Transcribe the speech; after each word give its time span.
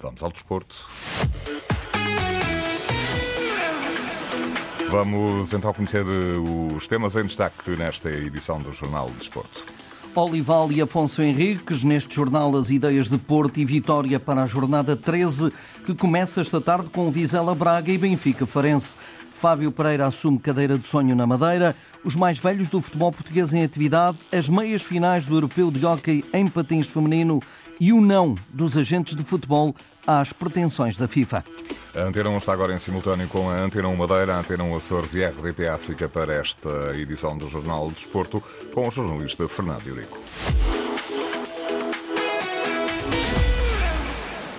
Vamos 0.00 0.22
ao 0.22 0.30
desporto. 0.30 0.76
Vamos 4.90 5.52
então 5.52 5.72
conhecer 5.74 6.04
os 6.06 6.88
temas 6.88 7.14
em 7.14 7.24
destaque 7.24 7.70
nesta 7.72 8.10
edição 8.10 8.58
do 8.60 8.72
Jornal 8.72 9.10
de 9.10 9.16
Desporto. 9.16 9.64
Olival 10.14 10.72
e 10.72 10.80
Afonso 10.80 11.22
Henriques, 11.22 11.84
neste 11.84 12.14
jornal 12.14 12.56
as 12.56 12.70
ideias 12.70 13.08
de 13.08 13.18
Porto 13.18 13.58
e 13.58 13.64
Vitória 13.64 14.18
para 14.18 14.42
a 14.42 14.46
jornada 14.46 14.96
13, 14.96 15.52
que 15.84 15.94
começa 15.94 16.40
esta 16.40 16.60
tarde 16.60 16.88
com 16.88 17.10
Vizela 17.10 17.54
Braga 17.54 17.92
e 17.92 17.98
Benfica 17.98 18.46
Farense. 18.46 18.96
Fábio 19.40 19.70
Pereira 19.70 20.06
assume 20.06 20.38
cadeira 20.38 20.76
de 20.76 20.88
sonho 20.88 21.14
na 21.14 21.24
Madeira, 21.24 21.76
os 22.02 22.16
mais 22.16 22.38
velhos 22.38 22.68
do 22.68 22.82
futebol 22.82 23.12
português 23.12 23.54
em 23.54 23.62
atividade, 23.62 24.18
as 24.32 24.48
meias 24.48 24.82
finais 24.82 25.24
do 25.24 25.36
Europeu 25.36 25.70
de 25.70 25.84
Hockey 25.86 26.24
em 26.32 26.48
patins 26.48 26.88
feminino 26.88 27.40
e 27.80 27.92
o 27.92 28.00
não 28.00 28.34
dos 28.52 28.76
agentes 28.76 29.14
de 29.14 29.24
futebol 29.24 29.74
às 30.06 30.32
pretensões 30.32 30.96
da 30.96 31.06
FIFA. 31.06 31.44
A 31.94 32.00
Antena 32.00 32.30
1 32.30 32.38
está 32.38 32.52
agora 32.52 32.74
em 32.74 32.78
simultâneo 32.78 33.28
com 33.28 33.50
a 33.50 33.54
Antena 33.54 33.88
1 33.88 33.96
Madeira, 33.96 34.34
a 34.34 34.40
Antena 34.40 34.64
1 34.64 34.76
Açores 34.76 35.14
e 35.14 35.24
a 35.24 35.28
RDP 35.28 35.68
África 35.68 36.08
para 36.08 36.34
esta 36.34 36.96
edição 36.96 37.36
do 37.36 37.48
Jornal 37.48 37.88
do 37.88 37.94
Desporto 37.94 38.42
com 38.72 38.88
o 38.88 38.90
jornalista 38.90 39.48
Fernando 39.48 39.86
Eurico. 39.86 40.18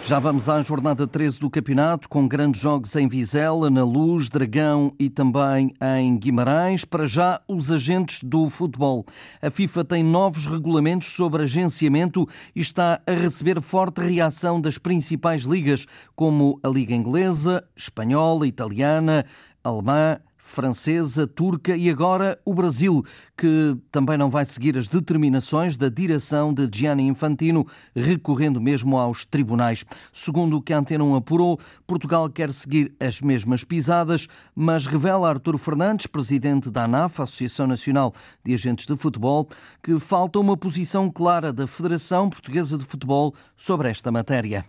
Já 0.10 0.18
vamos 0.18 0.50
à 0.50 0.60
jornada 0.64 1.06
13 1.06 1.40
do 1.40 1.52
campeonato, 1.52 2.10
com 2.10 2.28
grandes 2.28 2.60
jogos 2.60 2.96
em 2.96 3.08
Vizela, 3.08 3.70
na 3.70 3.84
Luz, 3.84 4.28
Dragão 4.28 4.92
e 4.98 5.08
também 5.08 5.72
em 6.00 6.18
Guimarães. 6.18 6.84
Para 6.84 7.06
já, 7.06 7.40
os 7.48 7.72
agentes 7.72 8.24
do 8.24 8.50
futebol. 8.50 9.06
A 9.40 9.52
FIFA 9.52 9.86
tem 9.86 10.04
novos 10.04 10.48
regulamentos 10.48 11.14
sobre 11.14 11.44
agenciamento 11.44 12.28
e 12.56 12.60
está 12.60 13.00
a 13.06 13.12
receber 13.12 13.62
forte 13.62 14.02
reação 14.02 14.60
das 14.60 14.80
principais 14.80 15.44
ligas, 15.44 15.86
como 16.16 16.60
a 16.64 16.68
Liga 16.70 16.96
Inglesa, 16.96 17.64
Espanhola, 17.78 18.48
Italiana, 18.48 19.28
Alemã, 19.64 20.18
francesa, 20.50 21.28
turca 21.28 21.78
e 21.78 21.90
agora 21.90 22.40
o 22.44 22.54
Brasil, 22.54 23.06
que 23.38 23.78
também 23.92 24.18
não 24.18 24.30
vai 24.30 24.44
seguir 24.44 24.78
as 24.78 24.88
determinações 24.88 25.78
da 25.78 25.88
direção 25.88 26.54
de 26.54 26.68
Gianni 26.72 27.08
Infantino, 27.08 27.66
recorrendo 27.96 28.60
mesmo 28.60 28.98
aos 28.98 29.24
tribunais. 29.26 29.86
Segundo 30.12 30.58
o 30.58 30.62
que 30.62 30.74
a 30.74 30.80
Antena 30.80 31.04
1 31.04 31.16
apurou, 31.16 31.60
Portugal 31.86 32.30
quer 32.30 32.52
seguir 32.52 32.94
as 33.00 33.22
mesmas 33.22 33.64
pisadas, 33.64 34.28
mas 34.56 34.88
revela 34.88 35.30
Artur 35.30 35.58
Fernandes, 35.58 36.08
presidente 36.08 36.70
da 36.70 36.86
ANAF, 36.86 37.22
Associação 37.22 37.68
Nacional 37.68 38.14
de 38.44 38.54
Agentes 38.54 38.86
de 38.86 38.98
Futebol, 38.98 39.48
que 39.84 40.00
falta 40.00 40.40
uma 40.40 40.58
posição 40.58 41.10
clara 41.12 41.54
da 41.54 41.68
Federação 41.68 42.30
Portuguesa 42.30 42.78
de 42.78 42.84
Futebol 42.84 43.34
sobre 43.56 43.90
esta 43.90 44.12
matéria 44.12 44.66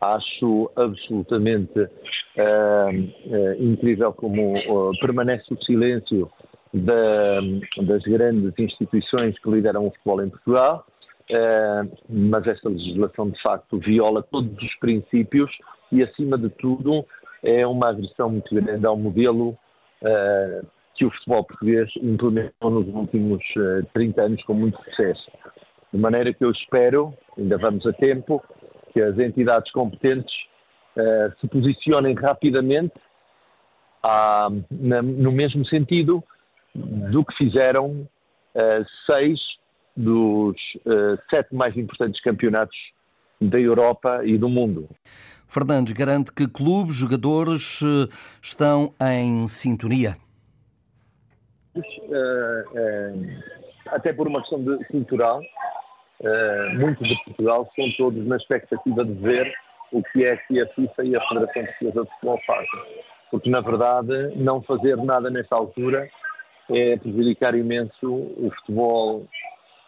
acho 0.00 0.70
absolutamente 0.76 1.78
uh, 1.78 1.88
uh, 2.38 3.62
incrível 3.62 4.12
como 4.12 4.56
uh, 4.58 4.98
permanece 5.00 5.52
o 5.52 5.62
silêncio 5.62 6.30
da, 6.72 7.40
das 7.82 8.02
grandes 8.02 8.52
instituições 8.58 9.38
que 9.38 9.50
lideram 9.50 9.86
o 9.86 9.90
futebol 9.90 10.22
em 10.22 10.28
Portugal, 10.28 10.86
mas 12.08 12.46
esta 12.46 12.68
legislação 12.68 13.30
de 13.30 13.40
facto 13.40 13.78
viola 13.78 14.22
todos 14.22 14.52
os 14.62 14.74
princípios 14.76 15.50
e, 15.90 16.02
acima 16.02 16.36
de 16.36 16.50
tudo, 16.50 17.04
é 17.42 17.66
uma 17.66 17.88
agressão 17.88 18.28
muito 18.28 18.54
grande 18.54 18.84
ao 18.84 18.96
modelo 18.96 19.56
que 20.94 21.06
o 21.06 21.10
futebol 21.10 21.44
português 21.44 21.88
implementou 22.02 22.70
nos 22.70 22.88
últimos 22.88 23.42
30 23.94 24.22
anos 24.22 24.44
com 24.44 24.52
muito 24.52 24.78
sucesso. 24.84 25.30
De 25.92 25.98
maneira 25.98 26.34
que 26.34 26.44
eu 26.44 26.50
espero, 26.50 27.14
ainda 27.38 27.56
vamos 27.56 27.86
a 27.86 27.92
tempo, 27.94 28.42
que 28.96 29.02
as 29.02 29.18
entidades 29.18 29.70
competentes 29.72 30.34
uh, 30.96 31.38
se 31.38 31.46
posicionem 31.48 32.14
rapidamente 32.14 32.94
ah, 34.02 34.48
na, 34.70 35.02
no 35.02 35.30
mesmo 35.30 35.66
sentido 35.66 36.24
do 36.74 37.22
que 37.22 37.36
fizeram 37.36 38.08
uh, 38.54 38.86
seis 39.04 39.38
dos 39.94 40.56
uh, 40.86 41.20
sete 41.28 41.54
mais 41.54 41.76
importantes 41.76 42.22
campeonatos 42.22 42.78
da 43.38 43.60
Europa 43.60 44.22
e 44.24 44.38
do 44.38 44.48
mundo. 44.48 44.88
Fernandes 45.46 45.92
garante 45.92 46.32
que 46.32 46.48
clubes, 46.48 46.94
jogadores 46.94 47.80
estão 48.40 48.94
em 48.98 49.46
sintonia. 49.46 50.16
até 53.88 54.14
por 54.14 54.26
uma 54.26 54.40
questão 54.40 54.62
de, 54.64 54.82
cultural, 54.86 55.42
uh, 56.20 56.78
muito 56.78 57.02
de 57.02 57.16
Portugal 57.24 57.68
são 57.74 57.90
todos 57.96 58.26
na 58.26 58.36
expectativa 58.36 59.04
de 59.04 59.12
ver 59.14 59.52
o 59.92 60.02
que 60.02 60.24
é 60.24 60.36
que 60.36 60.60
a 60.60 60.66
FIFA 60.68 61.04
e 61.04 61.16
a 61.16 61.28
Federação 61.28 61.64
Portuguesa 61.64 62.02
de 62.04 62.10
Futebol 62.10 62.40
fazem. 62.46 63.04
Porque, 63.30 63.50
na 63.50 63.60
verdade, 63.60 64.32
não 64.36 64.62
fazer 64.62 64.96
nada 64.96 65.30
nesta 65.30 65.56
altura 65.56 66.08
é 66.70 66.96
prejudicar 66.96 67.54
imenso 67.54 68.06
o 68.06 68.50
futebol 68.58 69.26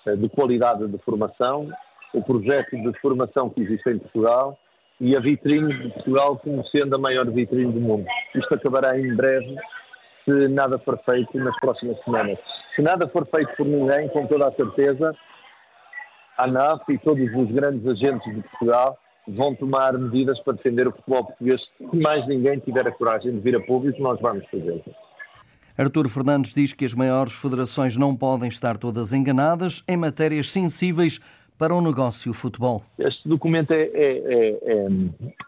uh, 0.06 0.16
de 0.16 0.28
qualidade 0.28 0.86
de 0.86 0.98
formação, 0.98 1.68
o 2.14 2.22
projeto 2.22 2.76
de 2.76 2.92
formação 3.00 3.50
que 3.50 3.62
existe 3.62 3.90
em 3.90 3.98
Portugal 3.98 4.58
e 5.00 5.16
a 5.16 5.20
vitrine 5.20 5.72
de 5.74 5.90
Portugal 5.90 6.38
como 6.38 6.64
sendo 6.66 6.96
a 6.96 6.98
maior 6.98 7.28
vitrine 7.30 7.72
do 7.72 7.80
mundo. 7.80 8.06
Isto 8.34 8.54
acabará 8.54 8.98
em 8.98 9.14
breve 9.14 9.56
se 10.24 10.48
nada 10.48 10.78
for 10.78 10.98
feito 11.04 11.38
nas 11.38 11.58
próximas 11.58 11.98
semanas. 12.04 12.38
Se 12.74 12.82
nada 12.82 13.08
for 13.08 13.26
feito 13.26 13.50
por 13.56 13.66
ninguém, 13.66 14.08
com 14.08 14.26
toda 14.26 14.48
a 14.48 14.52
certeza, 14.52 15.14
ANAF 16.38 16.84
e 16.88 16.98
todos 16.98 17.28
os 17.34 17.50
grandes 17.50 17.86
agentes 17.86 18.34
de 18.34 18.42
Portugal 18.42 18.98
vão 19.26 19.54
tomar 19.54 19.92
medidas 19.98 20.38
para 20.40 20.54
defender 20.54 20.88
o 20.88 20.92
futebol 20.92 21.24
português. 21.24 21.60
Se 21.78 21.96
mais 21.96 22.26
ninguém 22.26 22.58
tiver 22.60 22.86
a 22.86 22.92
coragem 22.92 23.32
de 23.32 23.40
vir 23.40 23.56
a 23.56 23.60
público, 23.60 24.00
nós 24.00 24.18
vamos 24.20 24.44
fazê-lo. 24.50 24.82
Artur 25.76 26.08
Fernandes 26.08 26.54
diz 26.54 26.72
que 26.72 26.84
as 26.84 26.94
maiores 26.94 27.32
federações 27.34 27.96
não 27.96 28.16
podem 28.16 28.48
estar 28.48 28.76
todas 28.76 29.12
enganadas 29.12 29.84
em 29.86 29.96
matérias 29.96 30.50
sensíveis 30.50 31.20
para 31.58 31.74
o 31.74 31.80
negócio 31.80 32.32
futebol. 32.32 32.82
Este 32.98 33.28
documento 33.28 33.72
é, 33.72 33.82
é, 33.82 34.58
é, 34.62 34.88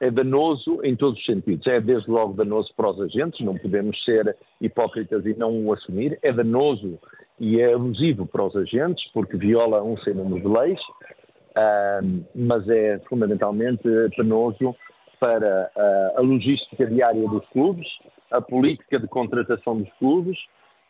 é, 0.01 0.11
danoso 0.11 0.81
em 0.83 0.97
todos 0.97 1.21
os 1.21 1.25
sentidos. 1.25 1.67
É 1.69 1.81
desde 1.81 2.11
logo 2.11 2.35
danoso 2.35 2.73
para 2.77 2.91
os 2.91 3.01
agentes, 3.01 3.45
não 3.45 3.57
podemos 3.57 4.05
ser 4.05 4.37
hipócritas 4.61 5.25
e 5.25 5.35
não 5.35 5.67
o 5.67 5.73
assumir. 5.73 6.19
É 6.21 6.33
danoso 6.33 6.99
e 7.41 7.59
é 7.59 7.73
abusivo 7.73 8.27
para 8.27 8.45
os 8.45 8.55
agentes, 8.55 9.11
porque 9.15 9.37
viola 9.37 9.83
um 9.83 9.97
sem 9.97 10.13
número 10.13 10.43
de 10.43 10.47
leis, 10.47 10.81
uh, 10.81 12.25
mas 12.35 12.69
é 12.69 13.01
fundamentalmente 13.09 13.83
penoso 14.15 14.77
para 15.19 15.71
uh, 15.75 16.19
a 16.19 16.21
logística 16.21 16.87
diária 16.87 17.27
dos 17.27 17.47
clubes, 17.49 17.89
a 18.31 18.43
política 18.43 19.01
de 19.01 19.09
contratação 19.09 19.79
dos 19.79 19.91
clubes, 19.99 20.39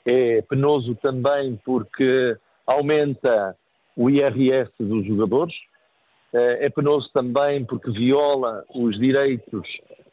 é 0.05 0.43
penoso 0.43 0.97
também 0.97 1.59
porque 1.65 2.37
aumenta 2.67 3.57
o 3.97 4.11
IRS 4.11 4.71
dos 4.81 5.07
jogadores, 5.07 5.55
uh, 6.35 6.59
é 6.59 6.69
penoso 6.69 7.09
também 7.13 7.65
porque 7.65 7.93
viola 7.93 8.65
os 8.75 8.99
direitos 8.99 9.69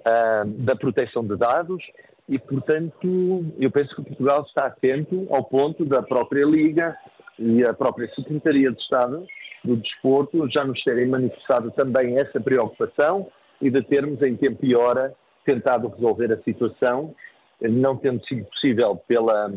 ah, 0.05 0.43
da 0.45 0.73
proteção 0.73 1.21
de 1.21 1.35
dados 1.35 1.83
e, 2.27 2.37
portanto, 2.37 3.45
eu 3.57 3.71
penso 3.71 3.95
que 3.95 4.03
Portugal 4.03 4.43
está 4.43 4.65
atento 4.65 5.27
ao 5.29 5.45
ponto 5.45 5.85
da 5.85 6.03
própria 6.03 6.45
Liga 6.45 6.97
e 7.39 7.63
a 7.63 7.73
própria 7.73 8.13
Secretaria 8.13 8.71
de 8.71 8.81
Estado 8.81 9.25
do 9.63 9.77
Desporto 9.77 10.49
já 10.49 10.65
nos 10.65 10.83
terem 10.83 11.07
manifestado 11.07 11.71
também 11.71 12.17
essa 12.17 12.39
preocupação 12.39 13.29
e 13.61 13.69
de 13.69 13.81
termos, 13.81 14.21
em 14.21 14.35
tempo 14.35 14.65
e 14.65 14.75
hora, 14.75 15.15
tentado 15.45 15.87
resolver 15.87 16.31
a 16.33 16.43
situação, 16.43 17.15
não 17.61 17.95
tendo 17.95 18.23
sido 18.25 18.45
possível 18.45 18.97
pela, 19.07 19.51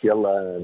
pela, 0.00 0.60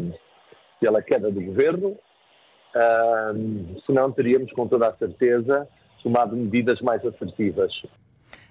pela 0.80 1.02
queda 1.02 1.30
do 1.30 1.40
governo, 1.40 1.88
uh, 1.88 3.82
senão 3.84 4.12
teríamos, 4.12 4.52
com 4.52 4.66
toda 4.66 4.88
a 4.88 4.96
certeza, 4.96 5.68
tomado 6.02 6.36
medidas 6.36 6.80
mais 6.80 7.04
assertivas. 7.04 7.72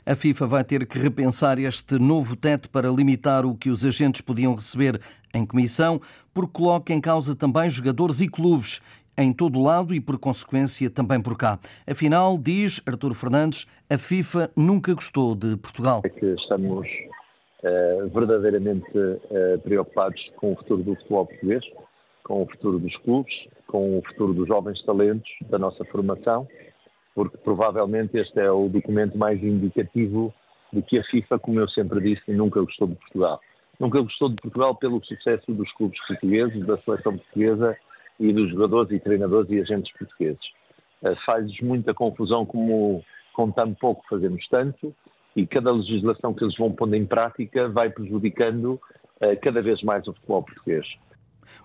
A 0.07 0.16
FIFA 0.16 0.48
vai 0.48 0.63
ter 0.63 0.88
que 0.88 0.98
repensar 0.98 1.59
este 1.59 2.00
novo 2.00 2.38
teto 2.38 2.69
para 2.69 2.88
limitar 2.88 3.45
o 3.45 3.54
que 3.54 3.69
os 3.69 3.83
agentes 3.83 4.21
podiam 4.21 4.56
receber 4.56 5.01
em 5.33 5.45
comissão, 5.45 6.00
porque 6.33 6.54
coloca 6.54 6.94
em 6.94 7.01
causa 7.01 7.36
também 7.36 7.69
jogadores 7.69 8.21
e 8.21 8.30
clubes 8.30 8.80
em 9.18 9.33
todo 9.33 9.62
lado 9.62 9.94
e, 9.94 10.00
por 10.00 10.18
consequência, 10.18 10.89
também 10.89 11.21
por 11.21 11.38
cá. 11.38 11.59
Afinal, 11.86 12.38
diz 12.38 12.81
Artur 12.86 13.13
Fernandes, 13.15 13.68
a 13.89 13.98
FIFA 13.98 14.50
nunca 14.56 14.94
gostou 14.94 15.36
de 15.36 15.57
Portugal. 15.57 16.00
É 16.06 16.07
que 16.10 16.25
estamos 16.36 16.88
uh, 16.88 18.07
verdadeiramente 18.07 18.89
uh, 18.98 19.60
preocupados 19.62 20.21
com 20.38 20.53
o 20.53 20.56
futuro 20.56 20.83
do 20.83 20.95
futebol 20.95 21.25
português, 21.25 21.65
com 22.24 22.44
o 22.44 22.48
futuro 22.48 22.80
dos 22.80 22.95
clubes, 23.00 23.33
com 23.68 23.98
o 23.98 24.01
futuro 24.03 24.33
dos 24.33 24.48
jovens 24.48 24.81
talentos, 24.83 25.30
da 25.50 25.60
nossa 25.60 25.83
formação 25.83 26.48
porque 27.17 27.35
provavelmente 27.37 28.15
este 28.15 28.39
é 28.39 28.51
o 28.51 28.69
documento 28.69 29.17
mais 29.17 29.41
indicativo 29.41 30.31
de 30.71 30.83
que 30.83 30.99
a 30.99 31.03
FIFA, 31.03 31.39
como 31.39 31.59
eu 31.59 31.67
sempre 31.67 31.99
disse, 31.99 32.31
nunca 32.31 32.61
gostou 32.61 32.87
de 32.87 32.93
Portugal. 32.93 33.41
Nunca 33.79 33.99
gostou 34.01 34.29
de 34.29 34.35
Portugal 34.35 34.75
pelo 34.75 35.03
sucesso 35.03 35.51
dos 35.51 35.71
clubes 35.73 35.99
portugueses, 36.05 36.63
da 36.67 36.77
seleção 36.77 37.17
portuguesa 37.17 37.75
e 38.19 38.31
dos 38.31 38.51
jogadores 38.51 38.91
e 38.91 38.99
treinadores 38.99 39.49
e 39.49 39.59
agentes 39.59 39.91
portugueses. 39.97 40.51
Eh, 41.01 41.15
faz 41.25 41.59
muita 41.59 41.91
confusão 41.91 42.45
como, 42.45 43.03
com 43.33 43.49
tão 43.49 43.73
pouco 43.73 44.05
fazemos 44.07 44.47
tanto 44.47 44.93
e 45.35 45.47
cada 45.47 45.71
legislação 45.71 46.35
que 46.35 46.43
eles 46.43 46.55
vão 46.55 46.71
pondo 46.71 46.95
em 46.95 47.05
prática 47.07 47.67
vai 47.67 47.89
prejudicando 47.89 48.79
uh, 49.21 49.41
cada 49.41 49.59
vez 49.63 49.81
mais 49.81 50.07
o 50.07 50.13
futebol 50.13 50.43
português. 50.43 50.85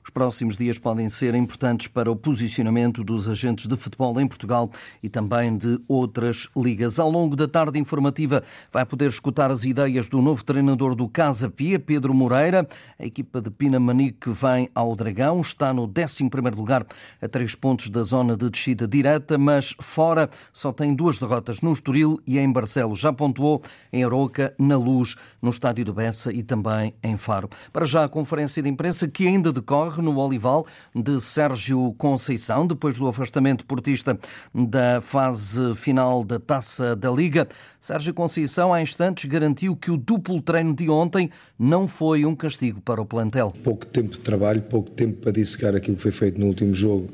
Os 0.02 0.10
próximos 0.10 0.56
dias 0.56 0.78
podem 0.78 1.08
ser 1.08 1.34
importantes 1.34 1.88
para 1.88 2.10
o 2.10 2.16
posicionamento 2.16 3.04
dos 3.04 3.28
agentes 3.28 3.66
de 3.66 3.76
futebol 3.76 4.18
em 4.20 4.26
Portugal 4.26 4.70
e 5.02 5.08
também 5.08 5.56
de 5.56 5.80
outras 5.86 6.48
ligas. 6.56 6.98
Ao 6.98 7.10
longo 7.10 7.36
da 7.36 7.48
tarde 7.48 7.78
informativa 7.78 8.42
vai 8.72 8.84
poder 8.84 9.08
escutar 9.08 9.50
as 9.50 9.64
ideias 9.64 10.08
do 10.08 10.22
novo 10.22 10.44
treinador 10.44 10.94
do 10.94 11.08
Casa 11.08 11.50
Pia, 11.50 11.78
Pedro 11.78 12.14
Moreira. 12.14 12.66
A 12.98 13.04
equipa 13.04 13.40
de 13.40 13.50
Pinamanique 13.50 14.30
vem 14.30 14.68
ao 14.74 14.94
Dragão, 14.96 15.40
está 15.40 15.72
no 15.72 15.82
11 15.82 16.30
lugar 16.56 16.86
a 17.20 17.28
três 17.28 17.54
pontos 17.54 17.90
da 17.90 18.02
zona 18.02 18.36
de 18.36 18.48
descida 18.48 18.86
direta, 18.86 19.36
mas 19.36 19.74
fora 19.80 20.30
só 20.52 20.72
tem 20.72 20.94
duas 20.94 21.18
derrotas 21.18 21.60
no 21.60 21.72
Estoril 21.72 22.20
e 22.26 22.38
em 22.38 22.50
Barcelos. 22.50 22.98
Já 22.98 23.12
pontuou 23.12 23.62
em 23.92 24.04
Aroca, 24.04 24.54
na 24.58 24.76
Luz, 24.76 25.16
no 25.40 25.50
Estádio 25.50 25.84
do 25.84 25.92
Bessa 25.92 26.32
e 26.32 26.42
também 26.42 26.94
em 27.02 27.16
Faro. 27.16 27.48
Para 27.72 27.84
já 27.84 28.04
a 28.04 28.08
conferência 28.08 28.62
de 28.62 28.68
imprensa 28.68 29.08
que 29.08 29.26
ainda 29.26 29.52
decorre 29.52 29.71
no 30.02 30.18
Olival 30.18 30.66
de 30.94 31.18
Sérgio 31.18 31.94
Conceição, 31.96 32.66
depois 32.66 32.98
do 32.98 33.08
afastamento 33.08 33.64
portista 33.64 34.18
da 34.54 35.00
fase 35.00 35.74
final 35.76 36.22
da 36.22 36.38
Taça 36.38 36.94
da 36.94 37.10
Liga. 37.10 37.48
Sérgio 37.80 38.12
Conceição, 38.12 38.74
há 38.74 38.82
instantes, 38.82 39.24
garantiu 39.24 39.74
que 39.74 39.90
o 39.90 39.96
duplo 39.96 40.42
treino 40.42 40.74
de 40.74 40.90
ontem 40.90 41.30
não 41.58 41.88
foi 41.88 42.26
um 42.26 42.36
castigo 42.36 42.82
para 42.82 43.00
o 43.00 43.06
plantel. 43.06 43.54
Pouco 43.64 43.86
tempo 43.86 44.10
de 44.10 44.20
trabalho, 44.20 44.60
pouco 44.60 44.90
tempo 44.90 45.22
para 45.22 45.32
dissecar 45.32 45.74
aquilo 45.74 45.96
que 45.96 46.02
foi 46.02 46.12
feito 46.12 46.38
no 46.38 46.48
último 46.48 46.74
jogo 46.74 47.08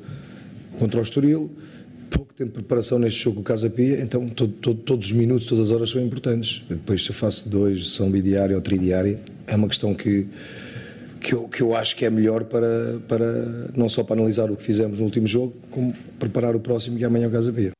contra 0.81 0.99
o 0.99 1.03
Estoril 1.03 1.51
pouco 2.11 2.33
tempo 2.33 2.53
de 2.53 2.55
preparação 2.55 2.99
neste 2.99 3.23
jogo 3.23 3.37
com 3.37 3.41
o 3.43 3.45
Casa 3.45 3.69
Pia, 3.69 4.01
então 4.01 4.27
todo, 4.31 4.53
todo, 4.55 4.81
todos 4.81 5.07
os 5.07 5.13
minutos, 5.13 5.47
todas 5.47 5.67
as 5.67 5.71
horas 5.71 5.91
são 5.91 6.01
importantes. 6.01 6.65
Depois, 6.69 7.05
se 7.05 7.11
eu 7.11 7.15
faço 7.15 7.49
dois, 7.49 7.91
são 7.91 8.11
bidiária 8.11 8.57
ou 8.57 8.63
tridiária, 8.63 9.21
é 9.47 9.55
uma 9.55 9.69
questão 9.69 9.95
que 9.95 10.27
que 11.20 11.35
eu, 11.35 11.49
que 11.49 11.62
eu 11.62 11.75
acho 11.75 11.97
que 11.97 12.05
é 12.05 12.11
melhor 12.11 12.44
para, 12.44 12.99
para 13.09 13.26
não 13.76 13.88
só 13.88 14.03
para 14.03 14.17
analisar 14.17 14.50
o 14.50 14.56
que 14.56 14.62
fizemos 14.62 14.99
no 14.99 15.05
último 15.05 15.26
jogo, 15.26 15.55
como 15.70 15.93
preparar 16.19 16.55
o 16.56 16.61
próximo 16.61 16.97
que 16.97 17.05
é 17.05 17.06
amanhã 17.06 17.29
o 17.29 17.31
Casa 17.31 17.53
Pia. 17.53 17.73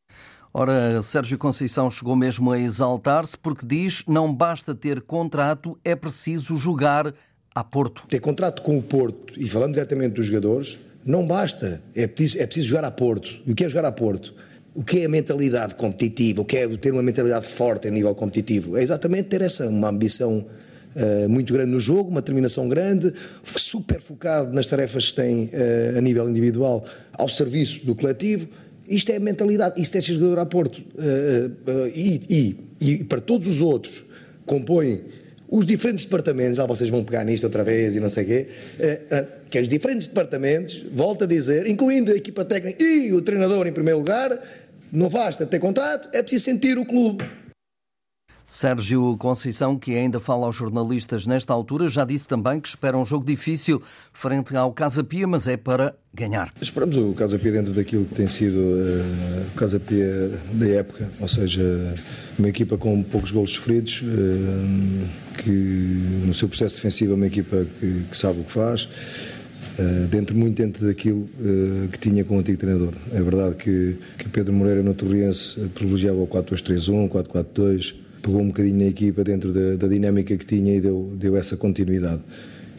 Ora, 0.53 1.03
Sérgio 1.03 1.39
Conceição 1.39 1.91
chegou 1.91 2.17
mesmo 2.17 2.51
a 2.51 2.59
exaltar-se 2.59 3.37
porque 3.37 3.67
diz 3.67 4.03
não 4.07 4.35
basta 4.35 4.75
ter 4.75 5.03
contrato, 5.03 5.79
é 5.85 5.95
preciso 5.95 6.57
jogar 6.57 7.15
a 7.55 7.63
Porto. 7.65 8.05
Ter 8.09 8.21
contrato 8.21 8.63
com 8.63 8.79
o 8.79 8.83
Porto 8.83 9.35
e 9.37 9.49
falando 9.49 9.75
diretamente 9.75 10.15
dos 10.15 10.27
jogadores, 10.27 10.79
não 11.05 11.27
basta. 11.27 11.83
É 11.95 12.07
preciso, 12.07 12.43
é 12.43 12.47
preciso 12.47 12.69
jogar 12.69 12.85
a 12.85 12.91
Porto. 12.91 13.41
E 13.47 13.53
o 13.53 13.55
que 13.55 13.65
é 13.65 13.69
jogar 13.69 13.89
a 13.89 13.93
Porto? 13.93 14.35
O 14.75 14.85
que 14.85 15.01
é 15.01 15.07
a 15.07 15.09
mentalidade 15.09 15.75
competitiva? 15.75 16.43
O 16.43 16.45
que 16.45 16.57
é 16.57 16.69
ter 16.77 16.93
uma 16.93 17.03
mentalidade 17.03 17.47
forte 17.47 17.89
a 17.89 17.91
nível 17.91 18.15
competitivo? 18.15 18.77
É 18.77 18.83
exatamente 18.83 19.29
ter 19.29 19.43
essa, 19.43 19.69
uma 19.69 19.89
ambição 19.89 20.47
uh, 20.95 21.29
muito 21.29 21.53
grande 21.53 21.71
no 21.71 21.81
jogo, 21.81 22.11
uma 22.11 22.21
determinação 22.21 22.69
grande, 22.69 23.13
super 23.45 24.01
focado 24.01 24.53
nas 24.53 24.67
tarefas 24.67 25.11
que 25.11 25.17
tem 25.17 25.45
uh, 25.47 25.99
a 25.99 26.01
nível 26.01 26.29
individual 26.29 26.85
ao 27.13 27.29
serviço 27.29 27.85
do 27.85 27.95
coletivo. 27.95 28.49
Isto 28.89 29.13
é 29.13 29.17
a 29.17 29.21
mentalidade, 29.21 29.81
isto 29.81 29.97
é 29.97 30.01
jogador 30.01 30.39
a 30.39 30.47
Porto. 30.47 30.79
Uh, 30.79 31.89
e, 31.95 32.23
e, 32.29 32.57
e, 32.81 33.05
para 33.05 33.21
todos 33.21 33.47
os 33.49 33.61
outros 33.61 34.05
compõem 34.47 35.03
os 35.51 35.65
diferentes 35.65 36.05
departamentos, 36.05 36.59
ah, 36.59 36.67
vocês 36.67 36.91
vão 36.91 37.03
pegar 37.03 37.25
nisto 37.25 37.45
outra 37.45 37.65
vez 37.65 37.97
e 37.97 38.01
não 38.01 38.11
sei 38.11 38.25
o 38.25 38.27
quê, 38.27 38.47
que 39.49 39.57
é 39.57 39.63
os 39.63 39.69
diferentes 39.69 40.07
departamentos, 40.07 40.85
volto 40.93 41.25
a 41.25 41.27
dizer, 41.27 41.67
incluindo 41.67 42.13
a 42.13 42.15
equipa 42.15 42.45
técnica 42.45 42.83
e 42.83 43.15
o 43.15 43.23
treinador 43.23 43.67
em 43.67 43.73
primeiro 43.73 43.99
lugar, 43.99 44.39
não 44.93 45.09
basta 45.09 45.47
ter 45.47 45.59
contrato, 45.59 46.09
é 46.13 46.23
preciso 46.23 46.45
sentir 46.45 46.79
o 46.79 46.85
clube. 46.85 47.25
Sérgio 48.49 49.15
Conceição, 49.19 49.79
que 49.79 49.95
ainda 49.95 50.19
fala 50.19 50.47
aos 50.47 50.57
jornalistas 50.57 51.27
nesta 51.27 51.53
altura, 51.53 51.87
já 51.87 52.05
disse 52.05 52.27
também 52.27 52.59
que 52.59 52.69
espera 52.69 52.97
um 52.97 53.05
jogo 53.05 53.25
difícil 53.25 53.83
frente 54.13 54.57
ao 54.57 54.73
Casa 54.73 55.05
Pia, 55.05 55.27
mas 55.27 55.47
é 55.47 55.57
para 55.57 55.95
ganhar. 56.15 56.53
Esperamos 56.61 56.97
o 56.97 57.13
Casa 57.13 57.39
Pia 57.39 57.53
dentro 57.53 57.75
daquilo 57.75 58.07
que 58.07 58.15
tem 58.15 58.27
sido 58.27 58.57
uh, 58.57 59.47
o 59.53 59.57
Casa 59.57 59.79
Pia 59.79 60.33
da 60.53 60.67
época, 60.67 61.11
ou 61.21 61.29
seja, 61.29 61.63
uma 62.39 62.49
equipa 62.49 62.79
com 62.79 63.03
poucos 63.03 63.31
golos 63.31 63.53
sofridos, 63.53 64.03
uh, 64.03 65.43
que 65.43 65.51
no 66.27 66.33
seu 66.33 66.49
processo 66.49 66.77
defensivo 66.77 67.13
é 67.13 67.17
uma 67.17 67.27
equipa 67.27 67.67
que, 67.79 68.05
que 68.11 68.17
sabe 68.17 68.41
o 68.41 68.45
que 68.45 68.53
faz. 68.53 68.89
Uh, 69.79 70.09
dentro, 70.09 70.35
muito 70.35 70.57
dentro 70.57 70.87
daquilo 70.87 71.29
uh, 71.39 71.89
que 71.89 71.99
tinha 71.99 72.25
com 72.25 72.37
o 72.37 72.41
antigo 72.41 72.57
treinador. 72.57 72.95
É 73.13 73.21
verdade 73.21 73.57
que, 73.57 73.99
que 74.17 74.29
Pedro 74.29 74.55
Moreira 74.55 74.83
no 74.83 74.95
Torriense 74.95 75.61
privilegiava 75.75 76.19
o 76.19 76.27
4-2-3-1, 76.27 77.09
4-4-2, 77.11 78.08
pegou 78.23 78.41
um 78.41 78.49
bocadinho 78.49 78.77
na 78.77 78.87
equipa 78.87 79.25
dentro 79.25 79.53
da, 79.53 79.77
da 79.77 79.89
dinâmica 79.89 80.37
que 80.37 80.45
tinha 80.45 80.77
e 80.77 80.81
deu, 80.81 81.13
deu 81.17 81.37
essa 81.37 81.57
continuidade. 81.57 82.23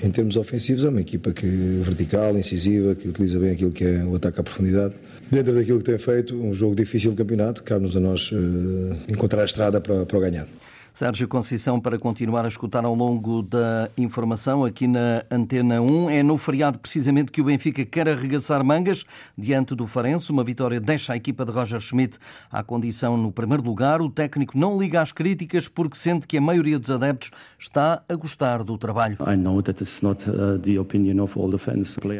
Em 0.02 0.10
termos 0.10 0.38
ofensivos, 0.38 0.86
é 0.86 0.90
uma 0.90 1.02
equipa 1.02 1.34
que 1.34 1.46
vertical, 1.84 2.38
incisiva, 2.38 2.96
que 2.96 3.10
utiliza 3.10 3.38
bem 3.38 3.52
aquilo 3.52 3.72
que 3.72 3.84
é 3.84 4.04
o 4.04 4.16
ataque 4.16 4.40
à 4.40 4.44
profundidade. 4.44 4.94
Dentro 5.30 5.54
daquilo 5.54 5.80
que 5.80 5.86
tem 5.86 5.98
feito, 5.98 6.36
um 6.36 6.54
jogo 6.54 6.74
difícil 6.74 7.12
de 7.12 7.18
campeonato, 7.18 7.64
cabe-nos 7.64 7.98
a 7.98 8.00
nós 8.00 8.32
uh, 8.32 8.98
encontrar 9.10 9.42
a 9.42 9.46
estrada 9.46 9.82
para, 9.82 10.06
para 10.06 10.20
ganhar. 10.22 10.48
Sérgio 11.00 11.30
Conceição, 11.30 11.80
para 11.80 11.98
continuar 11.98 12.44
a 12.44 12.50
escutar 12.50 12.84
ao 12.84 12.94
longo 12.94 13.42
da 13.42 13.90
informação 13.98 14.66
aqui 14.66 14.86
na 14.86 15.24
Antena 15.32 15.82
1, 15.82 16.10
é 16.10 16.22
no 16.22 16.38
feriado 16.38 16.78
precisamente 16.78 17.32
que 17.32 17.40
o 17.40 17.46
Benfica 17.46 17.86
quer 17.86 18.10
arregaçar 18.10 18.62
mangas 18.66 19.06
diante 19.38 19.74
do 19.74 19.88
Farense. 19.88 20.30
Uma 20.30 20.44
vitória 20.44 20.78
deixa 20.78 21.14
a 21.14 21.16
equipa 21.16 21.46
de 21.46 21.54
Roger 21.54 21.80
Schmidt 21.80 22.20
à 22.52 22.62
condição 22.64 23.16
no 23.16 23.32
primeiro 23.32 23.64
lugar. 23.64 24.02
O 24.02 24.10
técnico 24.10 24.58
não 24.58 24.78
liga 24.78 25.02
às 25.02 25.14
críticas 25.14 25.70
porque 25.70 25.96
sente 25.96 26.28
que 26.28 26.38
a 26.38 26.42
maioria 26.42 26.78
dos 26.78 26.92
adeptos 26.92 27.32
está 27.58 28.04
a 28.10 28.16
gostar 28.16 28.62
do 28.66 28.78
trabalho. 28.78 29.16
Uh, 29.22 29.38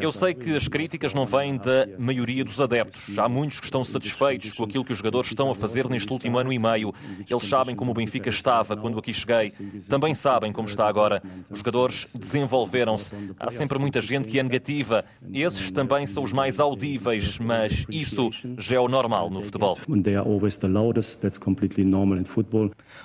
Eu 0.02 0.10
sei 0.10 0.32
que 0.32 0.56
as 0.56 0.68
críticas 0.68 1.12
não 1.12 1.26
vêm 1.26 1.58
da 1.58 1.86
maioria 1.98 2.42
dos 2.46 2.58
adeptos. 2.58 3.18
Há 3.18 3.28
muitos 3.28 3.60
que 3.60 3.66
estão 3.66 3.84
satisfeitos 3.84 4.52
com 4.52 4.64
aquilo 4.64 4.86
que 4.86 4.92
os 4.92 4.96
jogadores 4.96 5.28
estão 5.28 5.50
a 5.50 5.54
fazer 5.54 5.86
neste 5.86 6.10
último 6.10 6.38
ano 6.38 6.50
e 6.50 6.58
meio. 6.58 6.94
Eles 7.28 7.46
sabem 7.46 7.76
como 7.76 7.90
o 7.90 7.94
Benfica 7.94 8.30
estava 8.30 8.69
estava 8.70 8.80
quando 8.80 8.98
aqui 8.98 9.12
cheguei. 9.12 9.52
Também 9.88 10.14
sabem 10.14 10.52
como 10.52 10.68
está 10.68 10.86
agora. 10.86 11.22
Os 11.50 11.58
jogadores 11.58 12.12
desenvolveram-se. 12.14 13.14
Há 13.38 13.50
sempre 13.50 13.78
muita 13.78 14.00
gente 14.00 14.28
que 14.28 14.38
é 14.38 14.42
negativa. 14.42 15.04
Esses 15.32 15.70
também 15.70 16.06
são 16.06 16.22
os 16.22 16.32
mais 16.32 16.60
audíveis, 16.60 17.38
mas 17.38 17.84
isso 17.90 18.30
já 18.58 18.76
é 18.76 18.80
o 18.80 18.88
normal 18.88 19.30
no 19.30 19.42
futebol. 19.42 19.78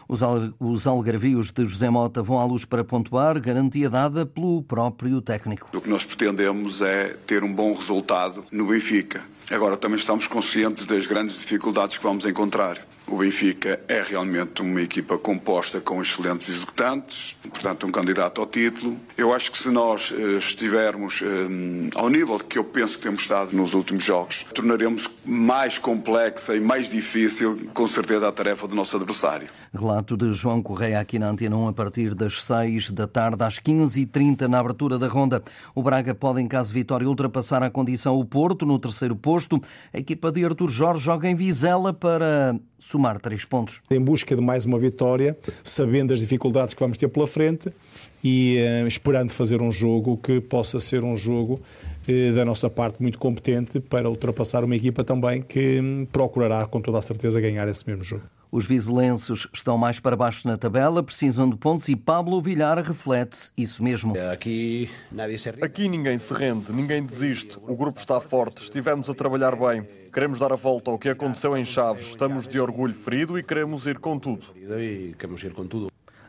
Os, 0.08 0.24
al 0.24 0.54
os 0.60 0.88
algarvios 0.88 1.52
de 1.52 1.66
José 1.66 1.90
Mota 1.90 2.22
vão 2.22 2.40
à 2.40 2.46
luz 2.46 2.66
para 2.66 2.84
pontuar, 2.84 3.40
garantia 3.40 3.90
dada 3.90 4.26
pelo 4.26 4.62
próprio 4.64 5.22
técnico. 5.22 5.70
O 5.74 5.82
que 5.82 5.90
nós 5.90 6.06
pretendemos 6.06 6.82
é 6.82 7.16
ter 7.26 7.44
um 7.44 7.54
bom 7.54 7.74
resultado 7.74 8.46
no 8.52 8.68
Benfica. 8.68 9.24
Agora 9.50 9.78
também 9.78 9.98
estamos 9.98 10.28
conscientes 10.28 10.86
das 10.86 11.06
grandes 11.06 11.38
dificuldades 11.38 11.98
que 11.98 12.04
vamos 12.04 12.26
encontrar. 12.26 12.80
O 13.08 13.18
Benfica 13.18 13.80
é 13.88 14.02
realmente 14.02 14.62
uma 14.62 14.82
equipa 14.82 15.18
composta 15.18 15.80
com 15.80 16.02
excelentes 16.02 16.50
executantes, 16.50 17.36
portanto, 17.44 17.86
um 17.86 17.92
candidato 17.92 18.42
ao 18.42 18.48
título. 18.48 19.00
Eu 19.16 19.32
acho 19.32 19.52
que 19.52 19.60
se 19.60 19.70
nós 19.70 20.10
uh, 20.10 20.38
estivermos 20.38 21.22
uh, 21.22 21.26
ao 21.94 22.10
nível 22.10 22.40
que 22.40 22.58
eu 22.58 22.64
penso 22.64 22.98
que 22.98 23.04
temos 23.04 23.22
estado 23.22 23.56
nos 23.56 23.76
últimos 23.76 24.04
jogos, 24.04 24.44
tornaremos 24.56 25.08
mais 25.24 25.78
complexa 25.78 26.56
e 26.56 26.60
mais 26.60 26.90
difícil, 26.90 27.70
com 27.74 27.88
certeza, 27.88 28.28
a 28.28 28.32
tarefa 28.32 28.68
do 28.68 28.76
nosso 28.76 28.96
adversário. 28.96 29.48
Relato 29.76 30.16
de 30.16 30.32
João 30.32 30.62
Correia 30.62 31.00
aqui 31.00 31.20
na 31.20 31.30
Antena 31.30 31.58
1 31.58 31.68
a 31.68 31.74
partir 31.74 32.16
das 32.16 32.42
6 32.44 32.92
da 32.92 33.08
tarde 33.08 33.44
às 33.44 33.60
15h30 33.60 34.48
na 34.48 34.60
abertura 34.60 34.98
da 34.98 35.08
ronda. 35.08 35.44
O 35.74 35.84
Braga 35.84 36.16
pode, 36.16 36.42
em 36.42 36.48
caso 36.48 36.70
de 36.70 36.76
vitória, 36.76 37.08
ultrapassar 37.08 37.62
a 37.62 37.70
condição 37.70 38.18
o 38.18 38.26
Porto 38.26 38.66
no 38.66 38.80
terceiro 38.80 39.16
posto. 39.16 39.62
A 39.94 40.00
equipa 40.00 40.32
de 40.32 40.46
Artur 40.46 40.70
Jorge 40.70 41.04
joga 41.04 41.30
em 41.30 41.36
Vizela 41.36 41.94
para 41.94 42.56
somar 42.80 43.20
três 43.20 43.46
pontos. 43.46 43.82
Em 43.90 44.00
busca 44.00 44.36
de 44.36 44.42
mais 44.42 44.66
uma 44.66 44.80
vitória, 44.80 45.38
sabendo 45.64 46.14
as 46.14 46.20
dificuldades 46.20 46.74
que 46.74 46.80
vamos 46.80 46.98
ter 46.98 47.08
pela 47.08 47.28
frente 47.28 47.72
e 48.24 48.58
uh, 48.58 48.88
esperando 48.88 49.32
fazer 49.32 49.62
um 49.62 49.72
jogo 49.72 50.18
que 50.18 50.40
possa 50.40 50.80
ser 50.80 51.04
um 51.04 51.18
jogo 51.18 51.62
uh, 52.08 52.34
da 52.34 52.46
nossa 52.46 52.70
parte 52.70 53.02
muito 53.02 53.20
competente 53.20 53.80
para 53.80 54.10
ultrapassar 54.10 54.64
uma 54.64 54.76
equipa 54.76 55.04
também 55.04 55.42
que 55.42 55.80
um, 55.80 56.06
procurará 56.12 56.66
com 56.66 56.82
toda 56.82 57.00
a 57.00 57.02
certeza 57.02 57.42
ganhar 57.42 57.68
esse 57.68 57.88
mesmo 57.88 58.04
jogo. 58.04 58.24
Os 58.56 58.66
vizelenses 58.66 59.50
estão 59.52 59.78
mais 59.78 60.00
para 60.00 60.16
baixo 60.16 60.48
na 60.48 60.58
tabela, 60.58 61.04
precisam 61.04 61.50
de 61.50 61.58
pontos 61.58 61.90
e 61.90 61.96
Pablo 61.98 62.42
Villar 62.42 62.82
reflete 62.82 63.38
isso 63.58 63.84
mesmo. 63.84 64.14
Aqui, 64.32 64.90
Aqui 65.62 65.90
ninguém 65.90 66.18
se 66.18 66.34
rende, 66.34 66.72
ninguém 66.72 67.04
desiste. 67.04 67.58
O 67.68 67.76
grupo 67.76 68.00
está 68.00 68.22
forte, 68.22 68.64
estivemos 68.64 69.10
a 69.10 69.14
trabalhar 69.14 69.58
bem. 69.58 69.86
Queremos 70.10 70.40
dar 70.40 70.54
a 70.54 70.56
volta 70.56 70.90
ao 70.90 70.98
que 70.98 71.10
aconteceu 71.10 71.58
em 71.58 71.66
Chaves. 71.66 72.08
Estamos 72.08 72.48
de 72.48 72.58
orgulho 72.58 72.94
ferido 72.94 73.38
e 73.38 73.44
queremos 73.44 73.86
ir 73.86 74.00
com 74.00 74.18
tudo. 74.18 74.46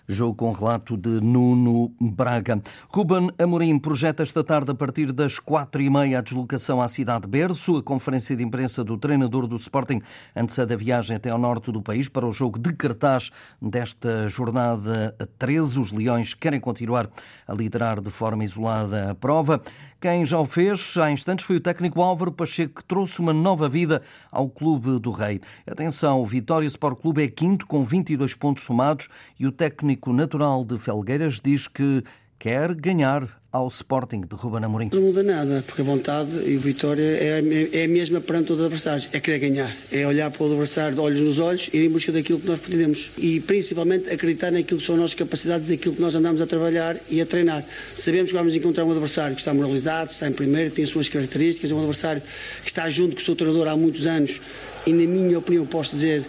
Jogo 0.09 0.35
com 0.35 0.53
relato 0.53 0.97
de 0.97 1.21
Nuno 1.21 1.93
Braga. 2.01 2.63
Ruben 2.89 3.31
Amorim 3.39 3.77
projeta 3.79 4.23
esta 4.23 4.45
tarde, 4.45 4.71
a 4.71 4.75
partir 4.75 5.13
das 5.13 5.39
quatro 5.41 5.83
e 5.83 5.91
meia, 5.91 6.21
a 6.21 6.23
deslocação 6.23 6.81
à 6.81 6.87
cidade 6.87 7.23
de 7.23 7.29
Berço. 7.29 7.79
A 7.79 7.83
conferência 7.83 8.37
de 8.37 8.45
imprensa 8.45 8.85
do 8.85 8.97
treinador 8.97 9.49
do 9.49 9.57
Sporting 9.57 10.01
antecede 10.35 10.75
a 10.75 10.77
viagem 10.77 11.17
até 11.17 11.31
ao 11.31 11.39
norte 11.39 11.73
do 11.73 11.83
país 11.83 12.09
para 12.09 12.25
o 12.25 12.33
jogo 12.33 12.57
de 12.59 12.73
cartaz 12.73 13.33
desta 13.61 14.29
jornada 14.29 15.17
13. 15.39 15.81
Os 15.81 15.91
Leões 15.91 16.35
querem 16.35 16.61
continuar 16.61 17.11
a 17.47 17.53
liderar 17.53 18.01
de 18.01 18.11
forma 18.11 18.45
isolada 18.45 19.11
a 19.11 19.15
prova. 19.15 19.61
Quem 19.99 20.27
já 20.27 20.39
o 20.39 20.45
fez 20.45 20.95
há 20.99 21.11
instantes 21.11 21.45
foi 21.45 21.57
o 21.57 21.61
técnico 21.61 22.03
Álvaro 22.03 22.31
Pacheco, 22.31 22.75
que 22.75 22.85
trouxe 22.85 23.19
uma 23.19 23.33
nova 23.33 23.67
vida 23.67 24.03
ao 24.31 24.49
Clube 24.49 25.01
do 25.01 25.11
Rei. 25.11 25.41
Atenção, 25.67 26.21
o 26.21 26.27
Vitória 26.27 26.67
Sport 26.67 27.01
Clube 27.01 27.25
é 27.25 27.29
quinto 27.29 27.67
com 27.67 27.83
22 27.83 28.35
pontos 28.35 28.63
somados 28.63 29.09
e 29.41 29.47
o 29.47 29.53
técnico 29.53 29.96
natural 30.12 30.65
de 30.65 30.79
Felgueiras 30.79 31.41
diz 31.43 31.69
que 31.69 32.03
quer 32.38 32.75
ganhar 32.75 33.41
ao 33.50 33.69
Sporting 33.69 34.21
de 34.21 34.35
Ruben 34.35 34.62
Amorim. 34.62 34.91
Não 34.93 35.00
muda 35.00 35.23
nada, 35.23 35.65
porque 35.67 35.81
a 35.81 35.85
vontade 35.85 36.31
e 36.45 36.57
o 36.57 36.61
Vitória 36.61 37.03
é, 37.03 37.43
é 37.73 37.85
a 37.85 37.88
mesma 37.88 38.21
perante 38.21 38.49
todos 38.49 38.61
os 38.61 38.67
adversários. 38.67 39.09
É 39.12 39.19
querer 39.21 39.38
ganhar, 39.38 39.75
é 39.91 40.07
olhar 40.07 40.31
para 40.31 40.43
o 40.43 40.47
adversário 40.47 40.95
de 40.95 41.00
olhos 41.00 41.21
nos 41.23 41.38
olhos 41.38 41.71
e 41.73 41.79
ir 41.79 41.87
em 41.87 41.91
busca 41.91 42.12
daquilo 42.12 42.38
que 42.38 42.47
nós 42.47 42.59
pretendemos. 42.59 43.11
E 43.17 43.41
principalmente 43.41 44.11
acreditar 44.11 44.50
naquilo 44.50 44.79
que 44.79 44.87
são 44.87 44.97
as 44.97 45.00
nossas 45.00 45.15
capacidades, 45.15 45.67
daquilo 45.67 45.95
que 45.95 46.00
nós 46.03 46.15
andamos 46.15 46.43
a 46.43 46.47
trabalhar 46.47 46.97
e 47.09 47.21
a 47.21 47.26
treinar. 47.26 47.65
Sabemos 47.97 48.31
que 48.31 48.37
vamos 48.37 48.55
encontrar 48.55 48.85
um 48.85 48.91
adversário 48.91 49.35
que 49.35 49.41
está 49.41 49.55
moralizado, 49.55 50.11
está 50.11 50.29
em 50.29 50.33
primeiro, 50.33 50.71
tem 50.71 50.85
as 50.85 50.91
suas 50.91 51.09
características, 51.09 51.71
é 51.71 51.75
um 51.75 51.79
adversário 51.79 52.23
que 52.62 52.69
está 52.69 52.88
junto 52.91 53.17
com 53.17 53.23
o 53.23 53.25
seu 53.25 53.35
treinador 53.35 53.69
há 53.69 53.76
muitos 53.76 54.07
anos 54.07 54.38
e, 54.87 54.93
na 54.93 55.11
minha 55.11 55.38
opinião, 55.38 55.65
posso 55.65 55.93
dizer 55.93 56.26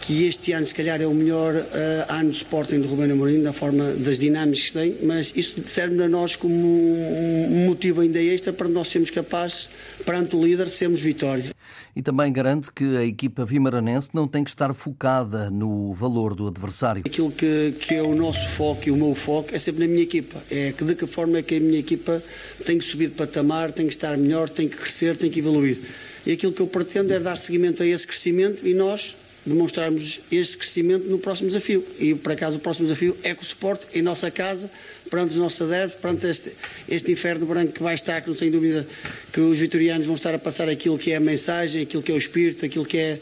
que 0.00 0.26
este 0.26 0.52
ano 0.52 0.66
se 0.66 0.74
calhar 0.74 1.00
é 1.00 1.06
o 1.06 1.14
melhor 1.14 1.54
uh, 1.54 2.12
ano 2.12 2.30
de 2.30 2.36
Sporting 2.36 2.80
do 2.80 2.88
Rubén 2.88 3.12
Amorim, 3.12 3.42
da 3.42 3.52
forma 3.52 3.92
das 3.92 4.18
dinâmicas 4.18 4.66
que 4.66 4.72
tem, 4.72 4.96
mas 5.02 5.32
isso 5.36 5.62
serve 5.66 6.02
a 6.02 6.08
nós 6.08 6.36
como 6.36 6.54
um 6.54 7.66
motivo 7.66 8.00
ainda 8.00 8.20
extra 8.20 8.52
para 8.52 8.68
nós 8.68 8.88
sermos 8.88 9.10
capazes, 9.10 9.68
perante 10.04 10.34
o 10.36 10.44
líder, 10.44 10.68
sermos 10.70 11.00
vitória. 11.00 11.52
E 11.94 12.02
também 12.02 12.32
garante 12.32 12.72
que 12.72 12.96
a 12.96 13.04
equipa 13.04 13.44
vimaranense 13.44 14.08
não 14.14 14.26
tem 14.26 14.42
que 14.42 14.50
estar 14.50 14.72
focada 14.72 15.50
no 15.50 15.92
valor 15.92 16.34
do 16.34 16.46
adversário. 16.46 17.02
Aquilo 17.04 17.30
que, 17.30 17.74
que 17.78 17.94
é 17.94 18.02
o 18.02 18.14
nosso 18.14 18.48
foco 18.48 18.88
e 18.88 18.90
o 18.90 18.96
meu 18.96 19.14
foco 19.14 19.54
é 19.54 19.58
sempre 19.58 19.86
na 19.86 19.92
minha 19.92 20.02
equipa. 20.02 20.42
É 20.50 20.72
que 20.72 20.84
de 20.84 20.94
que 20.94 21.06
forma 21.06 21.38
é 21.38 21.42
que 21.42 21.56
a 21.56 21.60
minha 21.60 21.78
equipa 21.78 22.22
tem 22.64 22.78
que 22.78 22.84
subir 22.84 23.08
de 23.08 23.14
patamar, 23.14 23.72
tem 23.72 23.86
que 23.86 23.92
estar 23.92 24.16
melhor, 24.16 24.48
tem 24.48 24.68
que 24.68 24.76
crescer, 24.76 25.18
tem 25.18 25.30
que 25.30 25.40
evoluir. 25.40 25.80
E 26.24 26.32
aquilo 26.32 26.52
que 26.52 26.62
eu 26.62 26.66
pretendo 26.66 27.12
é 27.12 27.20
dar 27.20 27.36
seguimento 27.36 27.82
a 27.82 27.86
esse 27.86 28.06
crescimento 28.06 28.66
e 28.66 28.72
nós 28.72 29.16
demonstrarmos 29.44 30.20
este 30.30 30.56
crescimento 30.58 31.08
no 31.08 31.18
próximo 31.18 31.48
desafio. 31.48 31.84
E, 31.98 32.14
por 32.14 32.32
acaso, 32.32 32.56
o 32.56 32.60
próximo 32.60 32.86
desafio 32.86 33.16
é 33.22 33.34
com 33.34 33.42
o 33.42 33.44
suporte 33.44 33.86
em 33.92 34.02
nossa 34.02 34.30
casa, 34.30 34.70
perante 35.10 35.32
os 35.32 35.36
nossos 35.36 35.60
adeptos, 35.62 36.00
perante 36.00 36.26
este, 36.26 36.52
este 36.88 37.12
inferno 37.12 37.44
branco 37.46 37.72
que 37.72 37.82
vai 37.82 37.94
estar, 37.94 38.20
que 38.20 38.28
não 38.28 38.36
tenho 38.36 38.52
dúvida 38.52 38.86
que 39.32 39.40
os 39.40 39.58
vitorianos 39.58 40.06
vão 40.06 40.14
estar 40.14 40.34
a 40.34 40.38
passar 40.38 40.68
aquilo 40.68 40.98
que 40.98 41.12
é 41.12 41.16
a 41.16 41.20
mensagem, 41.20 41.82
aquilo 41.82 42.02
que 42.02 42.12
é 42.12 42.14
o 42.14 42.18
espírito, 42.18 42.64
aquilo 42.64 42.84
que 42.84 42.98
é 42.98 43.18